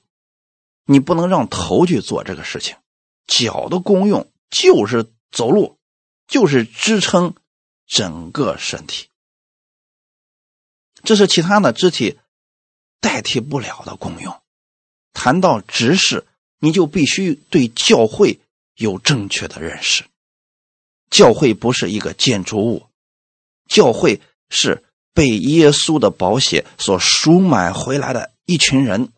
[0.86, 2.76] 你不能让头去做这个事情。
[3.26, 5.80] 脚的功用就是走路，
[6.28, 7.34] 就是支撑
[7.88, 9.08] 整个身体。
[11.04, 12.20] 这是其他的肢体
[13.00, 14.40] 代替不了的功用。
[15.20, 16.28] 谈到执事，
[16.60, 18.40] 你就必须对教会
[18.76, 20.06] 有正确的认识。
[21.10, 22.86] 教会不是一个建筑物，
[23.68, 24.84] 教会是
[25.16, 29.10] 被耶稣的宝血所赎买回来的一群人，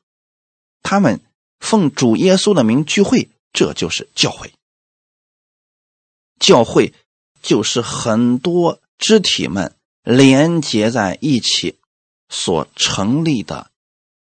[0.82, 1.20] 他们
[1.60, 4.54] 奉主耶稣的名聚会，这就是教会。
[6.40, 6.94] 教会
[7.42, 11.76] 就是很多肢体们连接在一起。
[12.32, 13.72] 所成立的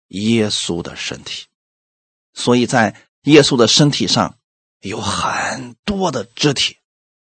[0.08, 1.46] 耶稣的身体，
[2.39, 4.38] 所以在耶稣的身体上
[4.80, 6.78] 有很多的肢体，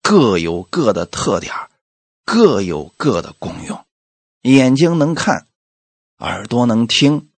[0.03, 1.53] 各有各的特点，
[2.23, 3.83] 各有各的功用。
[4.43, 5.47] 眼睛能看，
[6.19, 7.29] 耳朵能听，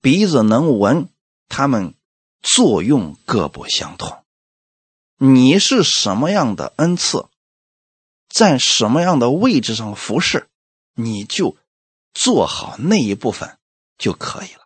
[0.00, 1.10] 鼻子能闻，
[1.48, 1.94] 它们
[2.42, 4.24] 作用各不相同。
[5.18, 7.26] 你是什么样的恩赐，
[8.30, 10.48] 在什么样的位置上服侍，
[10.94, 11.56] 你就。
[12.12, 13.56] 做好那一部分
[13.96, 14.59] 就可以了。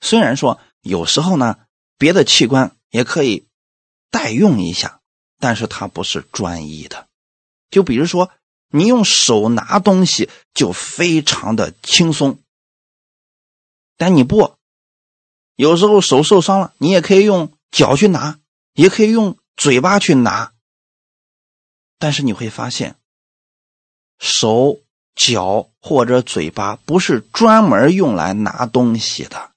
[0.00, 1.58] 虽然说有时候呢，
[1.98, 3.46] 别的器官也可以
[4.10, 5.00] 代用一下，
[5.38, 7.08] 但是它不是专一的。
[7.70, 8.30] 就比如说，
[8.70, 12.38] 你用手拿东西就非常的轻松，
[13.96, 14.56] 但你不，
[15.56, 18.38] 有时候手受伤了，你也可以用脚去拿，
[18.74, 20.52] 也可以用嘴巴去拿，
[21.98, 22.96] 但是你会发现
[24.18, 24.80] 手。
[25.20, 29.50] 脚或者嘴巴不是专门用来拿东西的，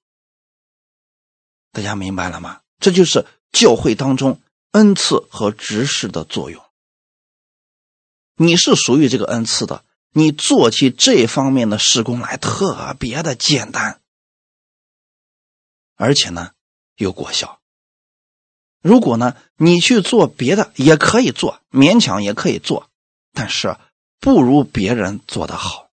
[1.71, 2.61] 大家明白了吗？
[2.79, 6.63] 这就是教会当中恩赐和执事的作用。
[8.35, 14.01] 你是属于这个恩赐的，你做起这方面的施工来特别的简单，
[15.95, 16.51] 而且呢
[16.95, 17.59] 有果效。
[18.81, 22.89] 如果呢你去做别的也可以做，勉强也可以做，
[23.33, 23.77] 但是。
[24.23, 25.89] 不如别人做得好。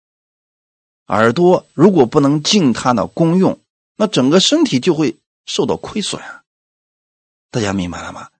[1.07, 3.59] 耳朵如果不能尽它的功用，
[3.97, 5.17] 那整个身体就会
[5.48, 6.44] 受到亏损啊！
[7.50, 8.30] 大家明白了吗？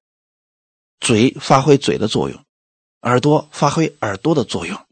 [1.00, 2.44] 嘴发挥嘴的作用，
[3.00, 4.86] 耳朵发挥耳朵的作用，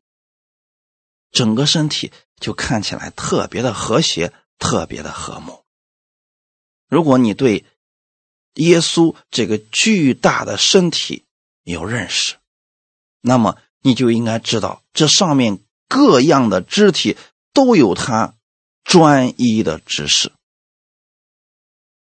[1.30, 5.64] 整个身体就看起来特别的和谐，特别的和睦。
[6.88, 7.64] 如果你对
[8.54, 11.24] 耶稣这个巨大的身体
[11.64, 12.36] 有认识，
[13.20, 17.16] 那么你就应该知道，这上面各样的肢体
[17.52, 18.34] 都有他
[18.84, 20.32] 专一的指示。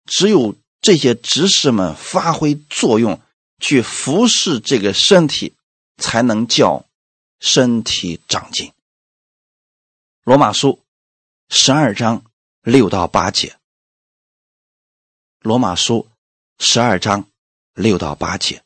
[0.05, 3.21] 只有这些执事们发挥作用，
[3.59, 5.55] 去服侍这个身体，
[5.97, 6.85] 才能叫
[7.39, 8.71] 身体长进。
[10.23, 10.79] 罗马书
[11.49, 12.23] 十二章
[12.61, 13.57] 六到八节。
[15.39, 16.07] 罗马书
[16.59, 17.27] 十二章
[17.73, 18.63] 六到八节。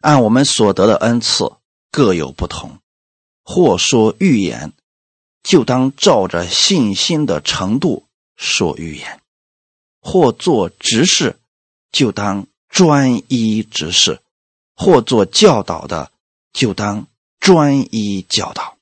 [0.00, 1.56] 按我们所得的恩赐
[1.90, 2.78] 各有不同，
[3.42, 4.72] 或说预言，
[5.42, 9.20] 就当照着信心的程度说预言。
[10.10, 11.38] 或做执事，
[11.92, 14.22] 就当专一执事；
[14.74, 16.10] 或做教导的，
[16.54, 17.06] 就当
[17.38, 18.78] 专一教导；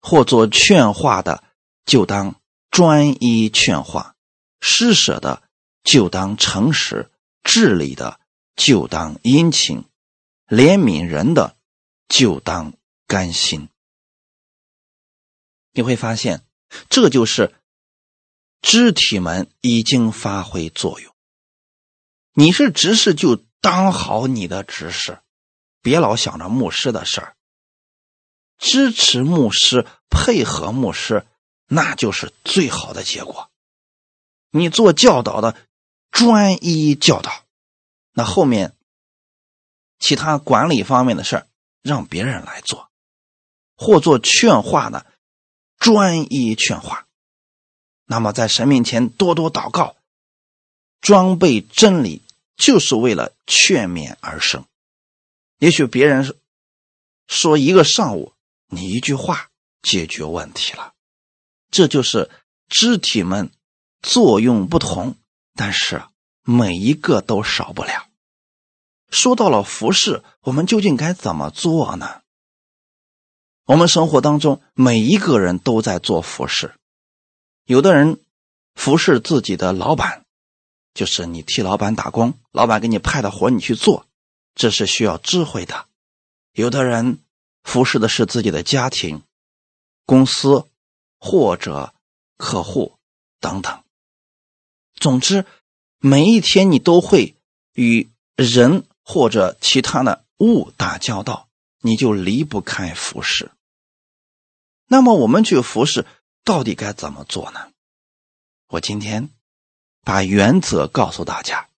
[0.00, 1.44] 或做劝化的，
[1.84, 4.14] 就当专一劝化；
[4.62, 5.42] 施舍的，
[5.82, 7.10] 就当诚实；
[7.42, 8.18] 治理的，
[8.56, 9.82] 就当殷勤；
[10.48, 11.56] 怜悯人的，
[12.08, 12.72] 就当
[13.06, 13.68] 甘心。
[15.72, 16.40] 你会发现，
[16.88, 17.54] 这就是。
[18.64, 21.14] 肢体们已经发挥作用。
[22.32, 25.18] 你是执事，就当好你的执事，
[25.82, 27.36] 别老想着牧师的事儿。
[28.56, 31.26] 支持牧师，配合牧师，
[31.66, 33.50] 那就是最好的结果。
[34.48, 35.54] 你做教导的，
[36.10, 37.44] 专一教导，
[38.12, 38.74] 那后面
[39.98, 41.46] 其他管理方面的事儿
[41.82, 42.90] 让别人来做，
[43.76, 45.04] 或做劝化的，
[45.78, 47.06] 专一劝化。
[48.06, 49.96] 那么，在神面前多多祷告，
[51.00, 52.22] 装备真理，
[52.56, 54.64] 就是为了劝勉而生。
[55.58, 56.36] 也许别人
[57.26, 58.34] 说一个上午，
[58.68, 59.48] 你一句话
[59.82, 60.92] 解决问题了。
[61.70, 62.30] 这就是
[62.68, 63.50] 肢体们
[64.02, 65.16] 作用不同，
[65.54, 66.02] 但是
[66.42, 68.08] 每一个都少不了。
[69.10, 72.22] 说到了服饰，我们究竟该怎么做呢？
[73.64, 76.74] 我们生活当中每一个人都在做服饰。
[77.66, 78.20] 有的人
[78.74, 80.26] 服侍自己的老板，
[80.92, 84.06] 就是你替老板打工，老板给你派的活你去做，
[84.54, 85.86] 这是需要智慧的。
[86.52, 87.18] 有的人
[87.62, 89.22] 服侍的是自己的家庭、
[90.04, 90.66] 公司
[91.18, 91.94] 或者
[92.36, 92.98] 客户
[93.40, 93.82] 等等。
[94.96, 95.46] 总之，
[95.98, 97.34] 每一天你都会
[97.72, 101.48] 与人或者其他的物打交道，
[101.80, 103.50] 你就离不开服侍。
[104.86, 106.04] 那么，我们去服侍。
[106.44, 107.72] 到底该怎么做呢？
[108.68, 109.30] 我今天
[110.02, 111.70] 把原则告诉大家：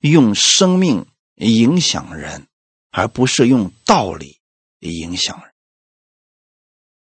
[0.00, 2.48] 用生命影响人，
[2.90, 4.40] 而不是用道理
[4.80, 5.54] 影响人。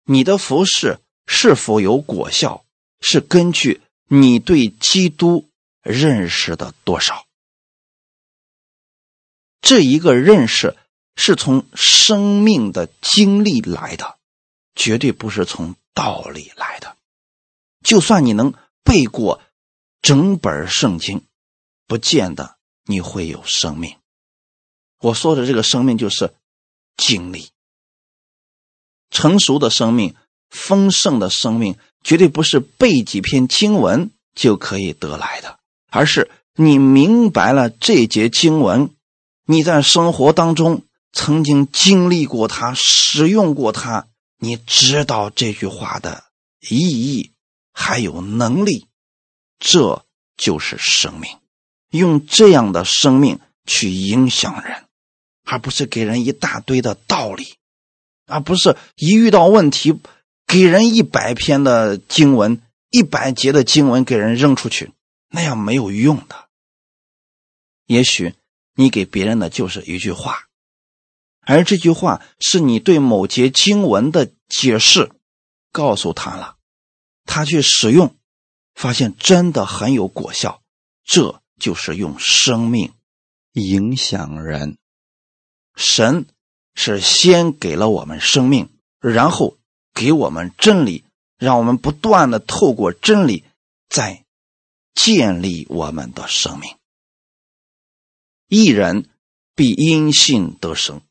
[0.03, 2.65] 你的服饰是否有果效，
[2.99, 5.49] 是根据你对基督
[5.81, 7.25] 认识的多少。
[9.61, 10.75] 这一个认识
[11.15, 14.19] 是从生命的经历来的，
[14.75, 15.77] 绝对不是从。
[15.93, 16.97] 道理来的，
[17.83, 18.53] 就算你能
[18.83, 19.41] 背过
[20.01, 21.25] 整本圣经，
[21.87, 23.95] 不见得你会有生命。
[24.99, 26.33] 我说的这个生命就是
[26.97, 27.49] 经历，
[29.09, 30.15] 成熟的生命、
[30.49, 38.95] 丰盛的生命，绝对不是背几篇经文就可以得来的，而是你明白了这节经文，
[39.45, 44.07] 你在生活当中曾经经历过它，使用过它。
[44.37, 46.25] 你知道这句话的
[46.59, 47.31] 意义，
[47.71, 48.87] 还有能力，
[49.59, 51.37] 这就是生命。
[51.89, 54.85] 用这样的生命去影响人，
[55.43, 57.55] 而不是给人一大堆的道理，
[58.25, 59.99] 而不是一遇到问题
[60.47, 64.91] 给人一百篇的经文、一百节的经文给人扔出去，
[65.29, 66.49] 那样没有用的。
[67.85, 68.33] 也许
[68.75, 70.47] 你给别人的就是一句话。
[71.45, 75.11] 而这句话是你对某节经文的解释，
[75.71, 76.57] 告诉他了，
[77.25, 78.15] 他去使用，
[78.73, 80.61] 发现真的很有果效。
[81.03, 82.93] 这就是用生命
[83.51, 84.77] 影响人。
[85.75, 86.27] 神
[86.75, 88.69] 是先给了我们生命，
[88.99, 89.57] 然后
[89.93, 91.03] 给我们真理，
[91.37, 93.43] 让我们不断的透过真理
[93.89, 94.23] 在
[94.95, 96.77] 建立我们的生命。
[98.47, 99.09] 一人
[99.55, 101.01] 必因信得生。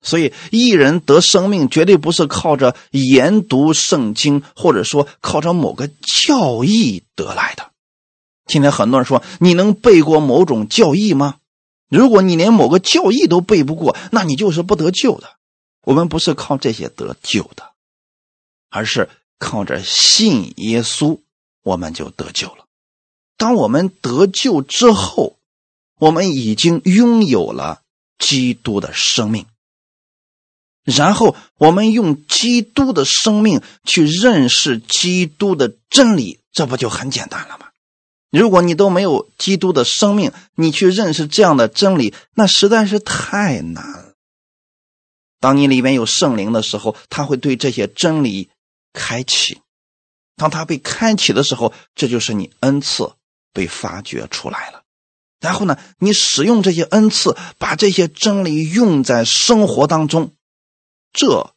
[0.00, 7.70] 所以，一人得生命，绝对不是靠着研读圣经，或者说靠着某个教义得来的。
[8.46, 11.36] 今天很多人说：“你能背过某种教义吗？”
[11.90, 15.30] 如果你连某个教义都背不过，那你就是不得救的。
[15.82, 17.72] 我们不是靠这些得救的，
[18.70, 21.20] 而是靠着信耶稣，
[21.62, 22.66] 我们就得救了。
[23.36, 25.38] 当我们得救之后，
[25.98, 27.80] 我们已经拥有了
[28.18, 29.46] 基督的生命。
[30.96, 37.66] 然后我们用基督的生命去认识基督的真理，这不就很简单了吗？
[38.30, 44.14] 如果你都没有基督的生命，你去认识这样的真理，那实在是太难了。
[45.40, 48.48] 当你里面有圣灵的时候，他会对这些真理
[48.94, 49.60] 开启。
[50.36, 53.12] 当他被开启的时候，这就是你恩赐
[53.52, 54.84] 被发掘出来了。
[55.38, 60.32] 然后呢，你使用这些恩赐，把这些真理用在生活当中。
[61.12, 61.54] 这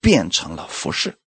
[0.00, 1.18] 变成了服饰，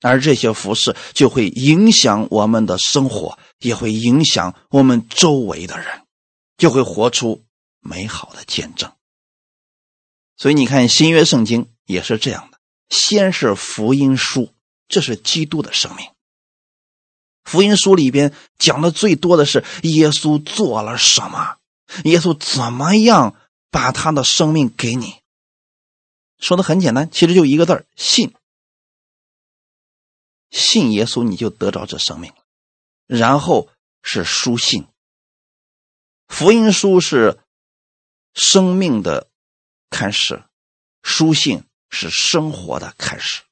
[0.00, 6.02] 而这些服饰就会影响我们的生活，也会影响我们周围的人，
[6.56, 7.44] 就会活出
[7.80, 8.92] 美好的见证。
[10.36, 12.58] 所以你看，新约圣经也是这样的：
[12.90, 14.52] 先是福音书，
[14.88, 16.10] 这是基督的生命。
[17.44, 21.56] 福音书里边讲的最多的是耶稣做了什么，
[22.04, 23.34] 耶稣怎么样
[23.70, 25.14] 把他的生命给你。
[26.38, 28.34] 说的很简单，其实就一个字儿：信。
[30.50, 32.44] 信耶稣，你就得着这生命了。
[33.06, 33.68] 然后
[34.02, 34.86] 是书信，
[36.28, 37.40] 福音书是
[38.34, 39.28] 生命的
[39.90, 40.44] 开始，
[41.02, 43.42] 书信是生活的开始。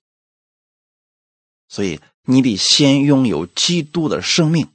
[1.68, 4.72] 所以你得先拥有基督的生命，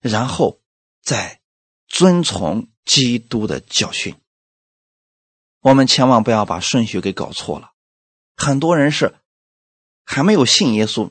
[0.00, 0.60] 然后
[1.02, 1.40] 再
[1.86, 4.16] 遵从基督的教训。
[5.60, 7.72] 我们千万不要把顺序给搞错了。
[8.36, 9.16] 很多人是
[10.04, 11.10] 还没有信耶稣，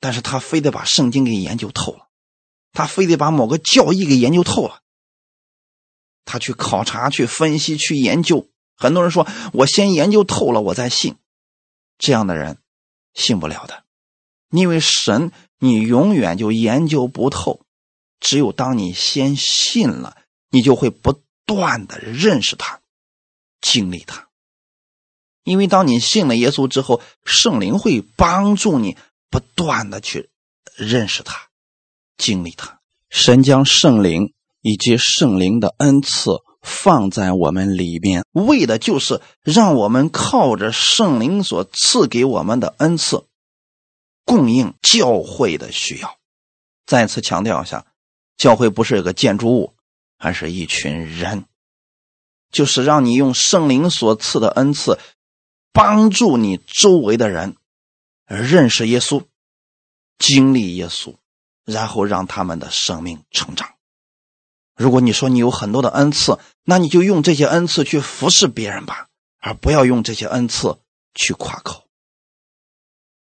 [0.00, 2.08] 但是他非得把圣经给研究透了，
[2.72, 4.80] 他非得把某个教义给研究透了，
[6.24, 8.48] 他去考察、去分析、去研究。
[8.76, 11.16] 很多人说：“我先研究透了，我再信。”
[11.98, 12.58] 这样的人
[13.12, 13.84] 信不了的，
[14.50, 17.60] 因为神你永远就研究不透。
[18.20, 20.16] 只有当你先信了，
[20.50, 22.80] 你就会不断的认识他。
[23.64, 24.28] 经历他，
[25.42, 28.98] 因为当你信了耶稣之后，圣灵会帮助你
[29.30, 30.28] 不断的去
[30.76, 31.48] 认识他、
[32.18, 32.78] 经历他。
[33.08, 43.24] 神将圣灵以及圣灵的恩赐放在我们里面，为的就是让我们靠着圣灵所赐给我们的恩赐，
[44.26, 46.18] 供应教会的需要。
[46.84, 47.86] 再次强调一下，
[48.36, 49.74] 教会不是一个建筑物，
[50.18, 51.46] 而是一群人。
[52.54, 55.00] 就是让你用圣灵所赐的恩赐，
[55.72, 57.56] 帮助你周围的人
[58.26, 59.24] 认识耶稣、
[60.18, 61.16] 经历耶稣，
[61.64, 63.74] 然后让他们的生命成长。
[64.76, 69.08] 如果你说你有很多的恩赐，那你就用这些恩赐去服侍别人吧，
[69.40, 70.78] 而不要用这些恩赐
[71.12, 71.88] 去夸口。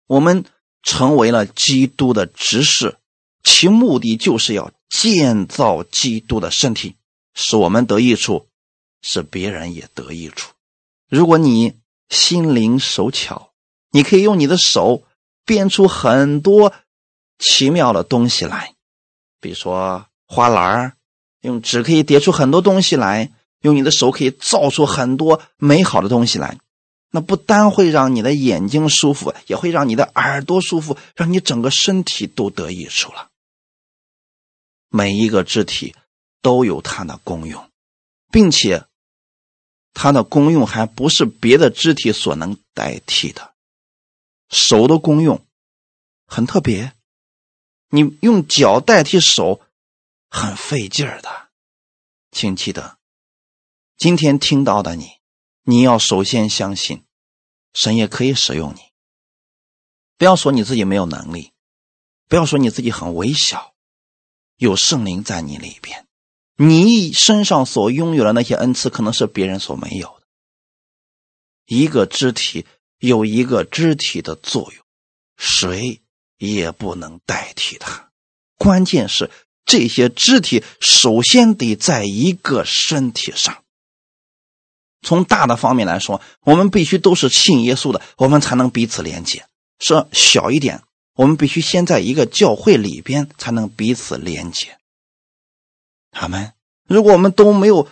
[0.06, 0.46] 我们
[0.84, 2.98] 成为了基督的执事，
[3.44, 6.96] 其目的就是要建造基督的身体，
[7.34, 8.48] 使我们得益处。
[9.02, 10.54] 使别人也得益处。
[11.10, 11.80] 如果你
[12.10, 13.52] 心灵手巧，
[13.92, 15.04] 你可以用你的手
[15.46, 16.74] 编出很多
[17.40, 18.76] 奇妙的东西来，
[19.40, 20.98] 比如说花篮
[21.42, 23.32] 用纸可以叠出很多东西来，
[23.62, 26.58] 用你的手可以造出很多美好的东西来。
[27.10, 33.30] 那不单会让你的眼睛舒服，也会让你的耳朵舒服，让你整个身体都得益处了。
[34.90, 35.96] 每一个肢体
[36.42, 37.67] 都有它的功用。
[38.30, 38.86] 并且，
[39.94, 43.56] 它的功用还不是别的肢体所能代替的。
[44.50, 45.46] 手的功用
[46.26, 46.94] 很特别，
[47.90, 49.62] 你用脚代替手
[50.30, 51.50] 很费劲儿的。
[52.32, 52.98] 请记得，
[53.98, 55.20] 今天听到的你，
[55.64, 57.04] 你要首先相信，
[57.74, 58.80] 神也可以使用你。
[60.18, 61.54] 不要说你自己没有能力，
[62.28, 63.76] 不要说你自己很微小，
[64.56, 66.07] 有圣灵在你里边。
[66.58, 70.24] 你身上所拥有的那些恩赐，可能是别人所没有的。
[71.68, 72.66] 一个肢体
[72.98, 74.84] 有一个肢体的作用，
[75.38, 76.02] 谁
[76.38, 78.10] 也不能代替它。
[78.58, 79.30] 关键是
[79.66, 83.64] 这些肢体首先得在一个身体上。
[85.04, 89.46] 从大的方面来说，我们必须都是信耶稣的，我们才能彼此连接。
[89.80, 90.82] 说小一点，
[91.14, 94.80] 我们必须先在一个教会里边，才能彼此连接。
[96.12, 96.54] 他们，
[96.88, 97.88] 如果我们都没有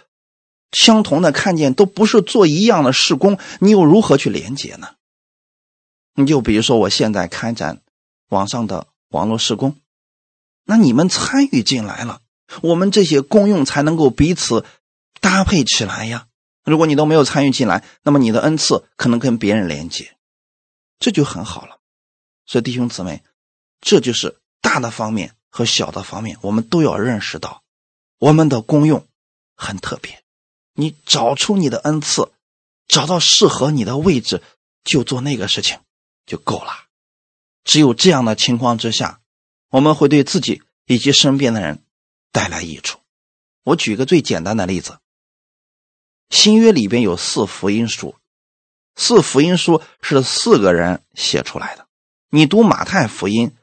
[0.71, 4.95] 相同的看见，都不是做一样的事工，你又如何去连接呢？
[6.15, 7.81] 你就比如说，我现在开展
[8.29, 9.75] 网上的网络施工，
[10.63, 12.21] 那你们参与进来了，
[12.61, 14.65] 我们这些公用才能够彼此
[15.19, 16.27] 搭配起来呀。
[16.63, 20.15] 如果你都没有参与进来，那么你的恩赐可能跟别人连接，
[20.99, 21.79] 这就很好了。
[22.45, 23.23] 所以弟兄姊妹，
[23.81, 25.35] 这就是大的方面。
[25.55, 27.63] 和小的方面，我们都要认识到，
[28.17, 29.07] 我们的功用
[29.55, 30.23] 很特别。
[30.73, 32.31] 你找出你的恩赐，
[32.87, 34.43] 找到适合你的位置，
[34.83, 35.79] 就做那个事情
[36.25, 36.85] 就够了。
[37.63, 39.21] 只有这样的情况之下，
[39.69, 41.83] 我们会对自己以及身边的人
[42.31, 42.99] 带来益处。
[43.63, 44.99] 我举个最简单的例子：
[46.29, 48.15] 新约里边有四福音书，
[48.95, 51.87] 四福音书是四个人写出来的。
[52.29, 53.55] 你读马太福音。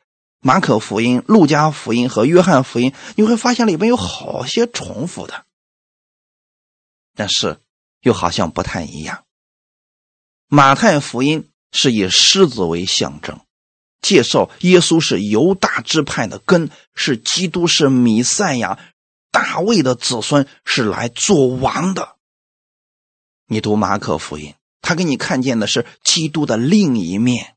[0.44, 5.46] 马可福音、路加福音和约翰福音，你会发现里边有好些重复的，
[7.14, 7.60] 但是
[8.00, 9.24] 又好像不太一样。
[10.48, 13.38] 马太福音是以狮子为象征，
[14.00, 18.80] 介绍耶稣是犹大支派的根，是基督，是弥赛亚，
[19.30, 22.16] 大卫的子孙，是来做王的。
[23.46, 27.54] 你读马可福音，他给你看见的是基督的另一面。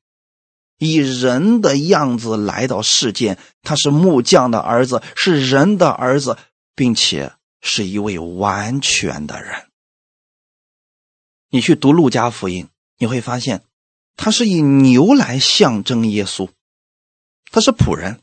[0.77, 6.37] 以人的样子来到世间，他是木匠的儿子，是人的儿子，
[6.75, 9.67] 并且是一位完全的人。
[11.49, 12.67] 你去读路加福音，
[12.97, 13.63] 你会发现，
[14.17, 16.49] 他是以牛来象征耶稣，
[17.51, 18.19] 他是仆人，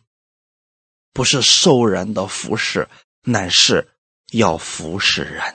[1.14, 2.88] 不是受人的服侍，
[3.22, 3.88] 乃是
[4.32, 5.55] 要服侍人。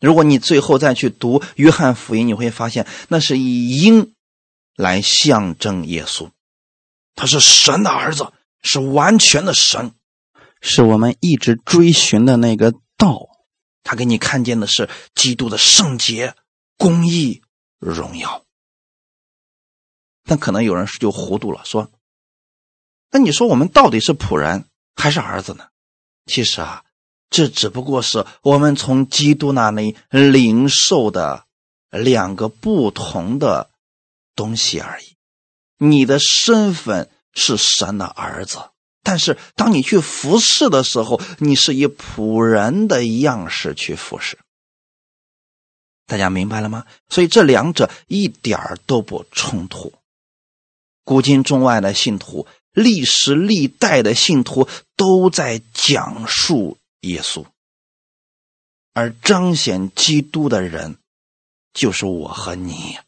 [0.00, 4.13] 如果你最后再去读约翰福音，你会发现，那是以鹰。
[4.76, 6.30] 来象征耶稣，
[7.14, 9.92] 他是神的儿子，是完全的神，
[10.60, 13.28] 是我们一直追寻的那个道。
[13.84, 16.34] 他给你看见的是基督的圣洁、
[16.76, 17.42] 公义、
[17.78, 18.42] 荣耀。
[20.24, 21.90] 但可能有人就糊涂了，说
[23.12, 24.64] ：“那你说我们到底是仆人
[24.96, 25.68] 还是儿子呢？”
[26.26, 26.82] 其实啊，
[27.30, 31.44] 这只不过是我们从基督那里领受的
[31.90, 33.70] 两个不同的。
[34.34, 35.16] 东西而已，
[35.78, 38.70] 你的身份是神的儿子，
[39.02, 44.38] 但是当你去服侍的时候，你是以仆人的样式去服侍。
[46.06, 46.84] 大家明白了吗？
[47.08, 49.94] 所以这两者一点都不冲突。
[51.02, 57.46] 古今中外的信徒，历史历代的信徒都在讲述耶稣，
[58.92, 60.98] 而彰显基督的人，
[61.72, 62.98] 就是我和你。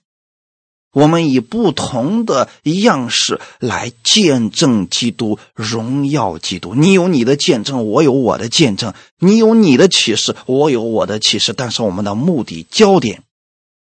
[0.97, 6.75] 我们以不同的样式来见证基督、荣耀基督。
[6.75, 11.53] 你有你的见证，我有我的见证；你有你的启示，我有我的启示。
[11.53, 13.25] 但是我们的目的、焦点，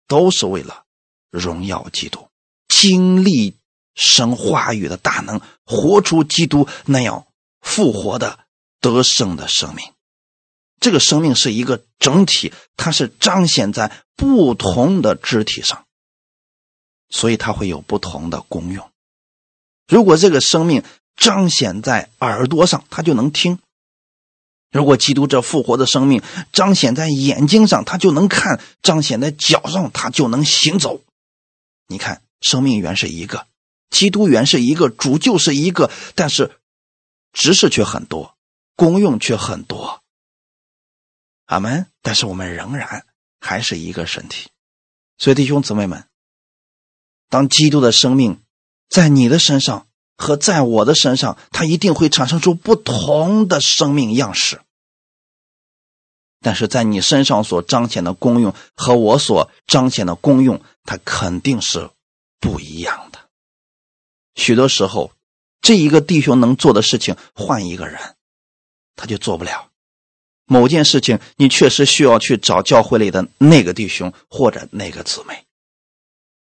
[0.08, 0.82] 都是为了
[1.30, 2.26] 荣耀基督，
[2.66, 3.54] 经历
[3.94, 7.26] 神话语的大能，活出基督那样
[7.60, 8.40] 复活的
[8.80, 9.86] 得胜的生命。
[10.80, 15.84] 这个生命是一个整体，它是彰显在不同的肢体上。
[17.14, 18.90] 所以它会有不同的功用。
[19.86, 20.82] 如果这个生命
[21.14, 23.58] 彰显在耳朵上，它就能听；
[24.72, 31.02] 如果基督这复活的生命彰显在眼睛上，它就能看；彰显在脚上，它就能行走。
[31.86, 33.46] 你看，生命原是一个，
[33.90, 36.58] 基督原是一个，主就是一个，但是
[37.32, 38.34] 知识却很多，
[38.74, 40.02] 功用却很多。
[41.46, 41.86] 阿门。
[42.02, 43.06] 但是我们仍然
[43.38, 44.50] 还是一个身体。
[45.16, 46.04] 所以弟兄姊妹们。
[47.28, 48.40] 当基督的生命
[48.88, 54.60] 在你的身上和在我的身上，它一定会产生出不同的生命样式。
[56.40, 61.90] 但是在你身上所彰显的功用和我所彰显的功用，它肯定是
[62.38, 63.18] 不一样的。
[64.34, 65.12] 许多时候，
[65.62, 67.98] 这一个弟兄能做的事情，换一个人
[68.94, 69.70] 他就做不了。
[70.44, 75.46] 某件事情，你确实需要去找教会里的那个弟兄或者那个姊妹。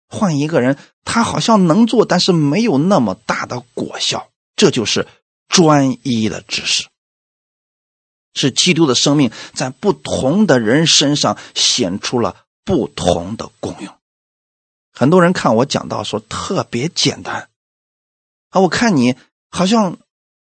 [0.08, 4.28] 换一个人，他好像能做，但是没有那么大的果效。
[4.56, 5.06] 这就是
[5.48, 6.88] 专一的知识，
[8.34, 13.94] 是基督的生命在不同的人身上显出了不同的功用。
[14.92, 17.48] 很多人看我讲到说特别简单
[18.50, 19.14] 啊，我看你
[19.48, 19.96] 好像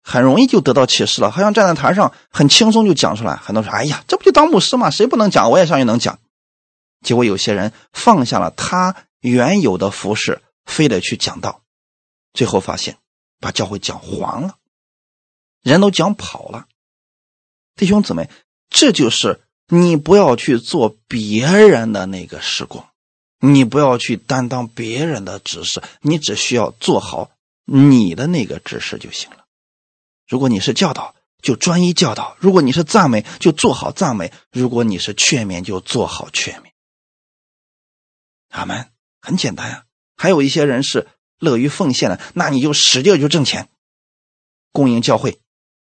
[0.01, 3.35] 很容易就得到启示了，好像站在台上很轻松就讲出来。
[3.35, 4.89] 很多人说：“哎呀，这不就当牧师吗？
[4.89, 5.51] 谁不能讲？
[5.51, 6.17] 我也上去能讲。”
[7.03, 8.95] 结果有些人放下了他。
[9.27, 11.61] 原有的服饰，非得去讲道，
[12.33, 12.97] 最后发现
[13.39, 14.57] 把教会讲黄了，
[15.61, 16.67] 人都讲跑了。
[17.75, 18.29] 弟兄姊妹，
[18.69, 22.89] 这就是你不要去做别人的那个时光，
[23.39, 27.29] 你不要去担当别人的指示，你只需要做好
[27.65, 29.45] 你的那个指示就行了。
[30.27, 36.71] 如果你是教导，就专一教导；如果你是赞美，就做好赞美；如果你是劝勉，就做好劝勉。
[38.49, 38.91] 阿门。
[39.27, 39.83] 很简单呀，
[40.15, 41.05] 还有一些人是
[41.37, 43.67] 乐于奉献的，那你就使劲就挣钱，
[44.71, 45.41] 供应教会，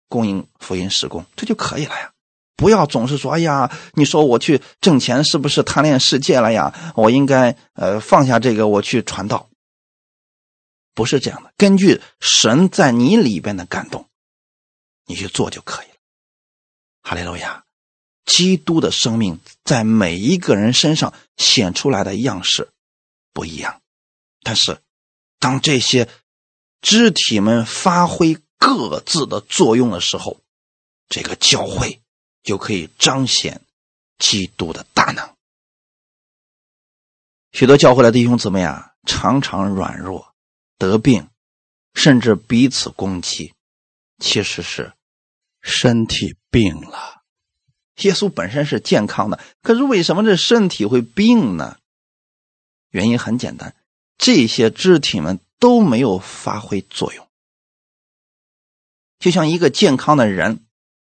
[0.09, 2.13] 供应福音施工，这就可以了呀。
[2.55, 6.93] 不要总是说，哎呀，你说我去挣钱是不是贪恋世界了呀？
[6.95, 9.49] 我应该呃放下这个，我去传道。
[10.95, 14.09] 不是这样的，根据神在你里边的感动，
[15.07, 15.97] 你去做就可以了。
[17.03, 17.65] 哈利路亚！
[18.25, 22.71] 基督的生命在每一个人身上显出来的样式
[23.35, 23.83] 不一样，
[24.43, 24.81] 但是
[25.39, 26.09] 当这些
[26.81, 30.41] 肢体们发挥各自的作用的时候，
[31.11, 32.01] 这个教会。
[32.45, 33.63] 就可以彰显
[34.19, 35.35] 基督的大能。
[37.53, 40.35] 许多教会的弟兄姊妹啊，常常软弱、
[40.77, 41.31] 得病，
[41.95, 43.55] 甚至彼此攻击，
[44.19, 44.93] 其实是
[45.63, 47.23] 身体病了。
[48.03, 51.79] 耶稣本身是健康的，可是为什么这身体会病呢？
[52.95, 53.75] 原因很简单，
[54.17, 57.27] 这些肢体们都没有发挥作用，
[59.19, 60.61] 就像一个健康的人。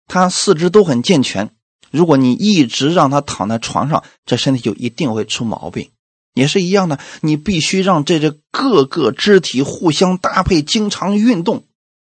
[0.08, 1.50] 他四肢都很健全，
[1.90, 5.90] 如果你一直让他躺在床上，这身体就一定会出毛病。
[6.32, 11.64] 也是一样的，你必须让这这各个肢体互相搭配，经常运动。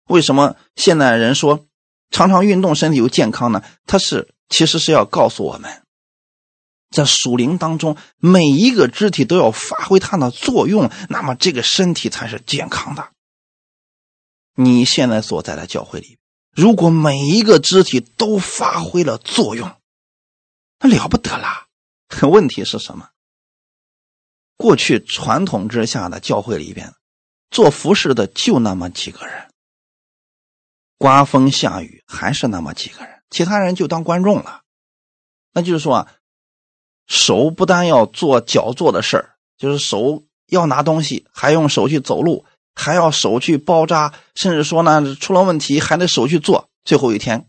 [0.08, 1.66] 为什么现代人说
[2.10, 3.62] 常常运动身体又健康呢？
[3.86, 5.82] 他是其实是要告诉我们，
[6.90, 13.10] 在属灵当中，每一个肢体都要发挥它的作用，那么这个身体才是健康的。
[14.54, 16.18] 你现在所在的教会里。
[16.52, 19.76] 如果每一个肢体都发挥了作用，
[20.80, 21.68] 那了不得了。
[22.28, 23.10] 问题是什么？
[24.56, 26.92] 过去传统之下的教会里边，
[27.50, 29.48] 做服饰的就那么几个人，
[30.98, 34.62] 刮风下雨还是那么几个人，其他人就当观众了。
[35.52, 36.12] 那就是说啊，
[37.10, 42.46] 手不但要做脚做的事儿，就是手要拿东西，还用手去走路。
[42.72, 46.70] 还要手去包扎，甚至说呢，出了问题还得手去做。
[46.82, 47.46] 最后一天，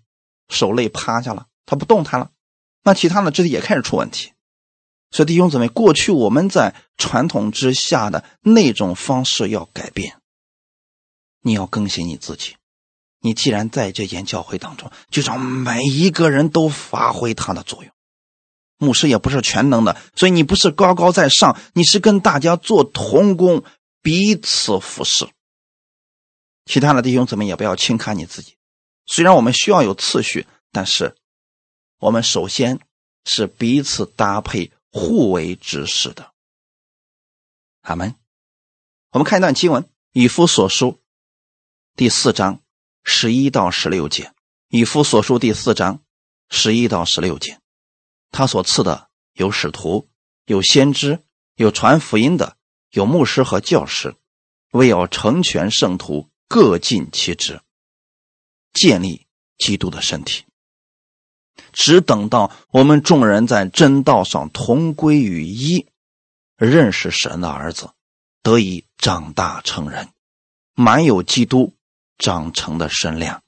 [0.49, 2.31] 手累趴下了，他不动弹了，
[2.83, 4.31] 那其他的肢体也开始出问题。
[5.11, 10.15] 所以弟兄姊妹，过去我们在传统之下的那种方式要改变，
[11.41, 12.55] 你要更新你自己。
[13.21, 17.93] 你既然在这间教会当中，就让每一个人都发挥他的作用。
[18.81, 23.63] 牧师也不是全能的，所以你不是高高在上，你是跟大家做同工。
[24.03, 25.29] 彼此服侍，
[26.65, 28.57] 其他的弟兄姊妹也不要轻看你自己。
[29.05, 31.15] 虽然我们需要有次序，但是
[31.99, 32.79] 我们首先
[33.25, 36.31] 是彼此搭配、互为指使的。
[37.81, 38.15] 阿门。
[39.11, 40.87] 我们看一段经文，《以夫所书》
[41.95, 42.59] 第四章
[43.03, 44.23] 十一到十六节，
[44.69, 46.01] 《以夫所书》第四章
[46.49, 47.59] 十一到十六节，
[48.31, 50.09] 他所赐的有使徒，
[50.45, 51.19] 有先知，
[51.55, 52.57] 有传福音的。
[52.91, 54.15] 有牧师和教师，
[54.71, 57.61] 为要成全圣徒，各尽其职，
[58.73, 59.27] 建立
[59.57, 60.43] 基督的身体。
[61.71, 65.87] 只等到我们众人在真道上同归于一，
[66.57, 67.91] 认识神的儿子，
[68.43, 70.09] 得以长大成人，
[70.73, 71.73] 满有基督
[72.17, 73.41] 长成的身量，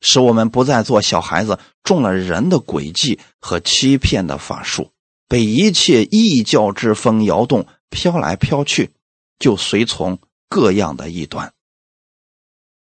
[0.00, 4.92] 使我们不再做小孩子，中了人的诡计和欺骗的法术，
[5.28, 7.66] 被一切异教之风摇动。
[7.88, 8.90] 飘来飘去，
[9.38, 10.18] 就随从
[10.48, 11.54] 各样的异端。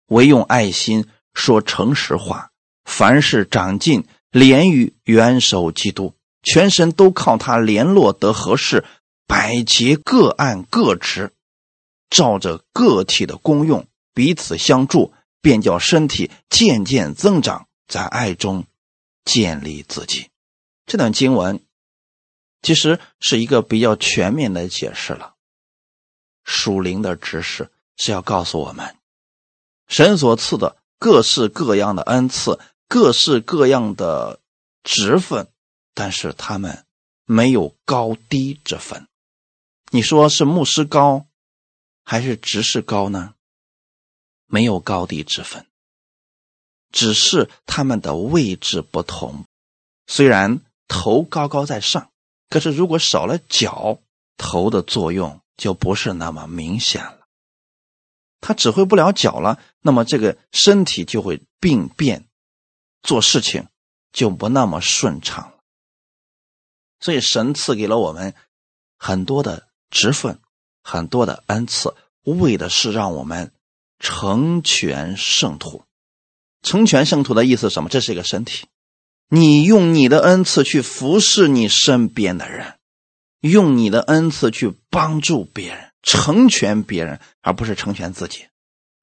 [0.07, 2.52] 唯用爱心说诚实话，
[2.84, 8.84] 凡事长进，连于元首基督，全身都靠他联络得合适，
[9.26, 11.32] 百节各按各职，
[12.09, 15.12] 照着个体的功用彼此相助，
[15.45, 18.64] 便叫身体渐渐增长，在爱中
[19.24, 20.30] 建立自己。
[20.86, 21.62] 这段经文。
[22.66, 25.34] 其实是一个比较全面的解释了。
[26.45, 28.97] 属灵的知识是要告诉我们，
[29.86, 34.40] 神所赐的各式各样的恩赐，各式各样的
[34.82, 35.47] 职分，
[35.92, 36.86] 但是他们
[37.26, 39.09] 没有高低之分。
[39.90, 41.26] 你说是牧师高，
[42.03, 43.34] 还是执事高呢？
[44.55, 45.66] 没有高低之分，
[46.92, 49.44] 只是他们的位置不同。
[50.07, 52.11] 虽然头高高在上。
[52.50, 53.98] 可是，如果少了脚，
[54.36, 57.26] 头的作用就不是那么明显了。
[58.40, 62.28] 他指挥不了脚了，那么这个身体就会病变，
[63.02, 63.66] 做事情
[64.12, 65.59] 就不那么顺畅了。
[67.00, 68.34] 所以，神赐给了我们
[68.98, 70.38] 很多的职分，
[70.82, 71.92] 很多的恩赐，
[72.22, 73.52] 为的是让我们
[74.05, 75.82] 成全圣徒。
[76.62, 77.88] 成全圣徒的意思是什么？
[77.88, 78.66] 这是一个身体。
[79.30, 82.74] 你用你的恩赐去服侍你身边的人，
[83.40, 88.44] 用你的恩赐去帮助别人，成全别人，而不是成全自己。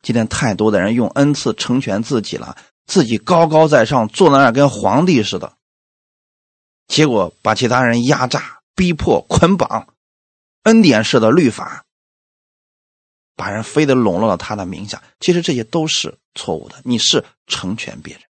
[0.03, 5.53] 今天太多的人用恩赐成全自己了，自己高高在上，坐在那儿跟皇帝似的，
[6.87, 9.93] 结果把其他人压榨、逼迫、捆绑，
[10.63, 11.85] 恩典式的律法，
[13.35, 15.03] 把人非得笼络到他的名下。
[15.19, 16.81] 其实这些都是错误的。
[16.83, 18.23] 你是成全别人，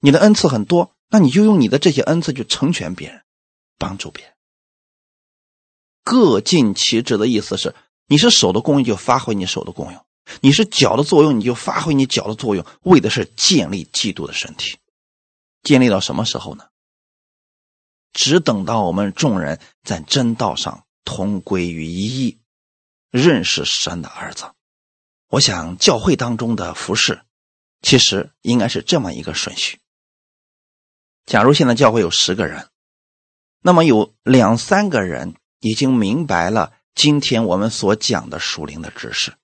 [0.00, 3.22] 你的恩赐很多，那你就用你的这些恩赐去成全别人，
[3.78, 4.32] 帮助别人。
[6.02, 7.74] 各尽其职的意思是，
[8.06, 10.04] 你是手的功用就发挥你手的功用。
[10.40, 14.78] 你是脚的作用，你就发挥你脚的作用，为的是建立基督的身体。
[15.62, 16.66] 建立到什么时候呢？
[18.12, 22.38] 只等到我们众人在真道上同归于一，
[23.10, 24.52] 认识神的儿子。
[25.28, 27.22] 我想教会当中的服饰，
[27.82, 29.80] 其实应该是这么一个顺序。
[31.24, 32.68] 假如现在教会有十个人，
[33.60, 39.34] 那么有两三个人已经明白了今天我们所讲的属灵的知识。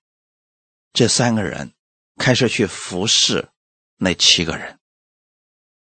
[0.93, 1.73] 这三个人
[2.17, 3.49] 开始去服侍
[3.97, 4.79] 那七个人。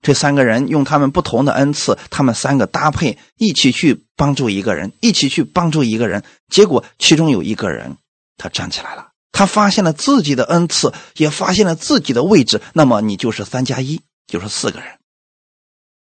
[0.01, 6.23] 这三个人用他们不同的恩赐，他们三个搭配一起去帮助一个人，一起去帮助一个人。
[6.49, 7.97] 结果其中有一个人
[8.37, 12.61] 他站起来了，他发现了自己的恩赐，也发现了自己的位置。
[12.73, 14.99] 那么你就是三加一，就是四个人。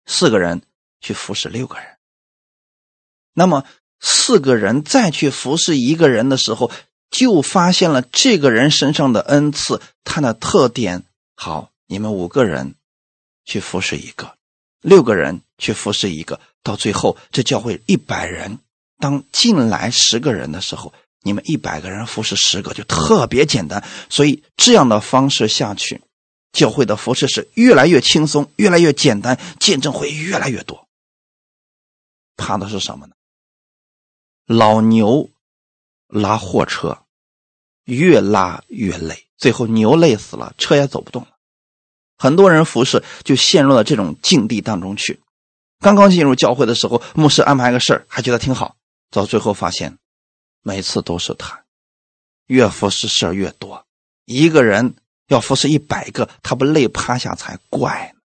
[0.06, 0.62] 四个人
[1.00, 1.84] 去服侍六个人。
[3.34, 3.64] 那么
[4.00, 6.70] 四个人再去服侍一个人的时候。
[7.12, 11.04] 就发现了这个人身上的恩赐，他的特点
[11.36, 11.68] 好。
[11.86, 12.74] 你们五个人
[13.44, 14.36] 去服侍一个，
[14.80, 18.58] 六个人去服侍一个，到最后这教会一百人，
[18.98, 23.82] 当进来十个人的时候，你们一百个人服侍十个就特别简单。
[24.08, 26.02] 所以这样的方式下去，
[26.52, 30.86] 教会的服侍是越来越轻松，越来越简单，见证会越来越多。
[32.36, 33.14] 怕的是什么呢？
[34.46, 35.28] 老牛。
[36.14, 37.06] 拉货车，
[37.84, 41.26] 越拉越累，最后牛累死了，车也走不动。
[42.22, 45.20] 很多人服侍就陷入了这种境地当中去。
[45.80, 48.76] 刚刚进入教会的时候，牧师安排个事儿，还觉得挺好，
[49.10, 49.98] 到最后发现，
[50.62, 51.64] 每次都是他，
[52.46, 53.84] 越服侍事儿越多。
[54.24, 54.94] 一个人
[55.26, 58.20] 要服侍一百个，他不累趴下才怪呢。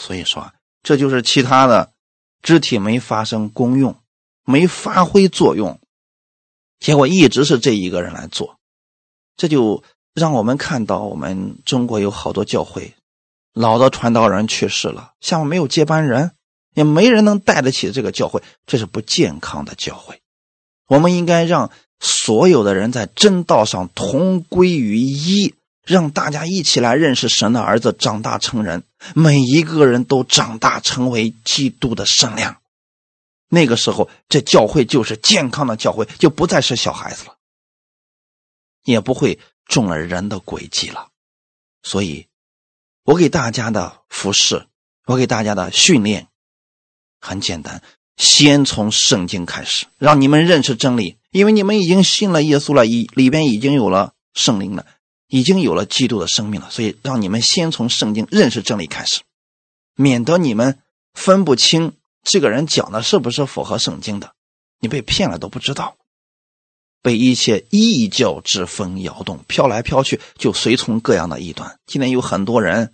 [0.00, 0.50] 所以说，
[0.82, 1.92] 这就是其他的
[2.40, 4.00] 肢体没发生功用，
[4.46, 5.78] 没发挥作用。
[6.78, 8.58] 结果一直是这一个人来做，
[9.36, 9.84] 这就
[10.14, 12.94] 让我们看到，我们中国有好多教会，
[13.52, 16.32] 老的传道人去世了，下面没有接班人，
[16.74, 20.20] 也没人能带得起这个教会，这是不健康的教会。
[20.88, 25.54] 我们应该让所有的人在真道上同归于一，
[25.84, 28.82] 让大家一起来认识神的儿子，长大成人，
[29.14, 32.56] 每一个人都长大成为基督的圣量。
[33.48, 37.36] 那个时候，这教会就是健康的教会，就不再是小孩子了，
[38.84, 39.38] 也不会
[39.70, 41.08] 中了人的诡计了。
[41.82, 42.26] 所以，
[43.04, 44.66] 我给大家的服饰，
[45.06, 46.28] 我给大家的训练，
[47.20, 47.82] 很简单，
[48.18, 54.84] 先从圣经开始，让你们认识真理，因为你们已经信了耶稣了，已里边已经有了圣灵了，
[55.28, 59.22] 已经有了基督的生命了，所以让你们先从圣经认识真理开始，
[59.94, 60.78] 免得你们
[61.14, 61.94] 分不清。
[62.22, 64.34] 这个人讲的是不是符合圣经的？
[64.78, 65.96] 你被骗了都不知道，
[67.02, 71.78] 被一切异教之风摇动，飘来飘去，就随从各样的异端。
[71.86, 72.92] 今天有很多人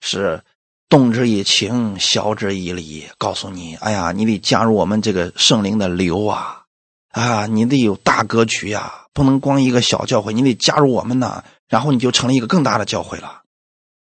[0.00, 0.42] 是
[0.88, 6.64] 动之以情，晓之以理，告诉你：哎呀，你得加入我们这个圣灵的流啊！
[7.10, 13.42] 啊，你得有大格局呀，不能光一个小教会，你得加入我们呢，然后你就成了一个更大的教会了。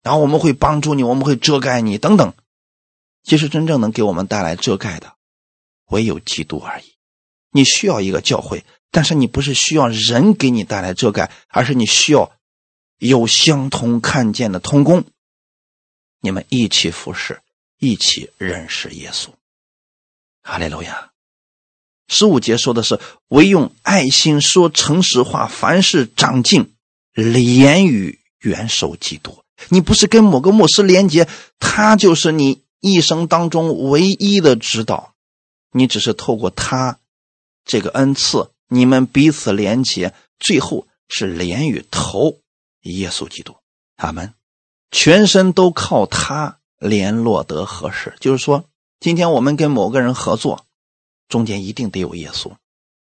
[0.04, 2.34] 然后我们会帮助你，我们会遮盖你，等等。
[3.24, 5.14] 其实真正能给我们带来遮盖的，
[5.88, 6.94] 唯有基督而已。
[7.52, 12.32] 你需要一个教会，但是你不是需要人给你带来遮盖，而是你需要
[13.00, 15.04] 有相同看见的同工，
[16.22, 17.41] 你们一起服侍，
[17.78, 19.30] 一起认识耶稣。
[20.44, 21.12] 哈利路亚。
[22.08, 26.74] 十五节说的是：唯用爱心说诚实话，凡事长进，
[27.14, 29.44] 连语元首基督。
[29.70, 31.28] 你不是跟某个牧师连接，
[31.60, 32.64] 他就是你。
[32.86, 35.14] 一生当中唯一的指导，
[35.72, 37.00] 你只是透过他
[37.64, 42.39] 这个恩赐，你们彼此连结，最后是连与头
[42.82, 43.55] 耶稣基督，
[43.97, 44.34] 阿门。
[44.89, 48.15] 全身都靠他联络得合适。
[48.19, 48.65] 就是说，
[48.99, 50.65] 今天我们跟某个人合作，
[51.28, 52.51] 中间一定得有耶稣。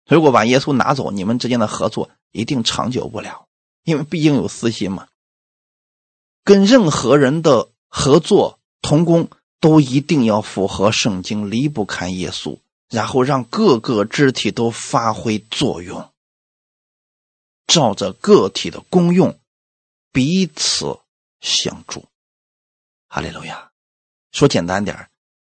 [0.09, 3.47] 如果把耶稣拿走，你们之间的合作一定长久不了，
[3.83, 5.07] 因为毕竟有私心嘛。
[6.43, 9.29] 跟任何人的合作同工。
[9.59, 12.59] 都一定要符合圣经，离不开耶稣，
[12.89, 16.11] 然后让各个肢体都发挥作用，
[17.67, 19.39] 照着个体的功用，
[20.11, 20.99] 彼此
[21.41, 22.05] 相助。
[23.07, 23.71] 哈利路亚。
[24.31, 25.09] 说简单点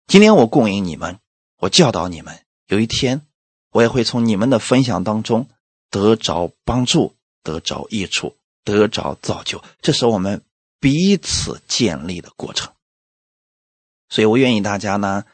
[0.07, 1.19] 今天我供应你们，
[1.57, 3.25] 我教导你们，有一天
[3.71, 5.47] 我也会从你们的分享当中
[5.89, 9.63] 得着帮助，得着益处，得着造就。
[9.81, 10.43] 这是我们
[10.79, 12.71] 彼此建立的过程。
[14.09, 15.25] 所以我愿意大家呢，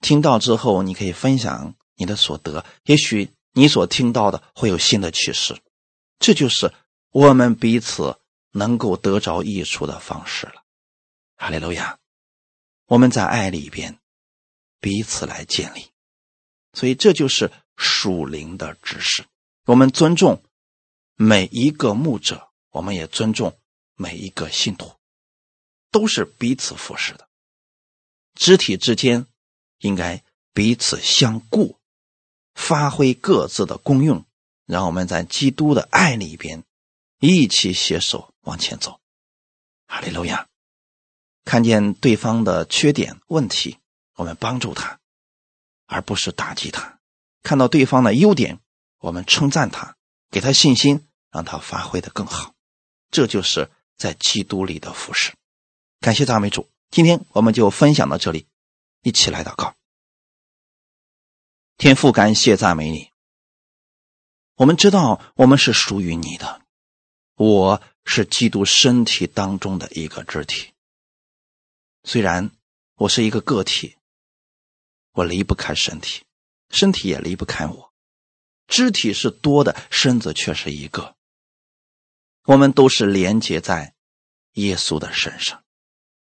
[0.00, 5.60] 听到之后你可以分享你的所得，也许你所听到的会有新的启示。
[6.18, 6.72] 这就是
[7.10, 8.18] 我们彼此
[8.52, 10.64] 能够得着益处的方式了。
[11.36, 11.98] 哈利路亚！
[12.86, 13.98] 我们在爱里边
[14.80, 15.90] 彼此来建立，
[16.72, 19.24] 所以这就是属灵的知识。
[19.66, 20.42] 我们尊重
[21.14, 23.58] 每一个牧者，我们也尊重
[23.94, 24.94] 每一个信徒，
[25.90, 27.28] 都是彼此服侍的。
[28.34, 29.26] 肢体之间
[29.78, 30.22] 应该
[30.52, 31.76] 彼此相顾，
[32.54, 34.24] 发挥各自的功用。
[34.66, 36.62] 让我们在基督的爱里边
[37.20, 39.00] 一起携手往前走，
[39.86, 40.46] 哈利路亚！
[41.46, 43.78] 看见对方的缺点问题，
[44.16, 45.00] 我们帮助他，
[45.86, 46.98] 而不是打击他；
[47.42, 48.60] 看到对方的优点，
[48.98, 49.96] 我们称赞他，
[50.30, 52.52] 给他信心，让他发挥的更好。
[53.10, 55.32] 这就是在基督里的服饰。
[56.00, 58.46] 感谢赞美主，今天我们就分享到这里，
[59.02, 59.74] 一起来祷告。
[61.76, 63.12] 天父，感谢赞美你。
[64.56, 66.62] 我们知道，我们是属于你的。
[67.36, 70.72] 我是基督身体当中的一个肢体。
[72.02, 72.50] 虽然
[72.96, 73.96] 我是一个个体，
[75.12, 76.24] 我离不开身体，
[76.70, 77.92] 身体也离不开我。
[78.66, 81.14] 肢体是多的，身子却是一个。
[82.44, 83.94] 我们都是连接在
[84.54, 85.62] 耶稣的身上。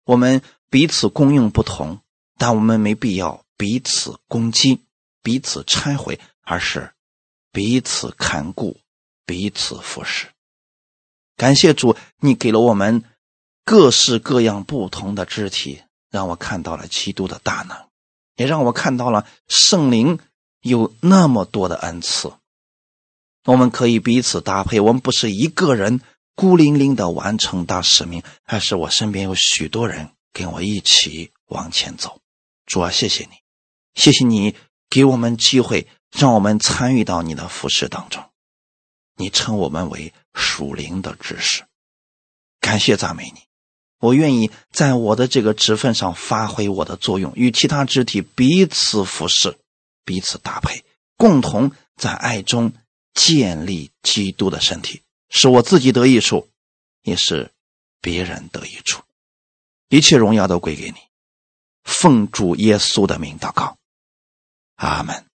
[0.04, 2.02] 我们彼此功用不同，
[2.38, 4.84] 但我们没必要彼此攻击、
[5.22, 6.92] 彼此拆毁，而是。
[7.52, 8.80] 彼此看顾，
[9.24, 10.26] 彼此服侍。
[11.36, 13.02] 感谢主，你给了我们
[13.64, 17.88] 各式各样不同的肢体，让我看到了基督的大能，
[18.36, 20.18] 也让我看到了圣灵
[20.60, 22.30] 有那么多的恩赐。
[23.44, 26.02] 我们可以彼此搭配，我们不是一个人
[26.34, 32.20] 孤零零的完成大使命，而是我身边有许多人跟我一起往前走。
[32.66, 33.36] 主啊，谢谢你，
[33.94, 34.54] 谢谢你
[34.90, 35.88] 给我们机会。
[36.12, 38.24] 让我们参与到你的服饰当中，
[39.16, 41.64] 你称我们为属灵的知识，
[42.60, 43.42] 感谢赞美你。
[43.98, 49.58] 我愿意在我的这个职份上发挥我的作用，与其他肢体彼此服侍，
[50.06, 50.84] 彼此搭配，
[51.16, 52.72] 共同在爱中
[53.12, 56.48] 建立基督的身体，使我自己得益处，
[57.02, 57.52] 也是
[58.00, 59.02] 别人得益处。
[59.88, 60.96] 一切荣耀都归给你，
[61.86, 63.76] 奉主耶稣的名祷告，
[64.76, 65.25] 阿门。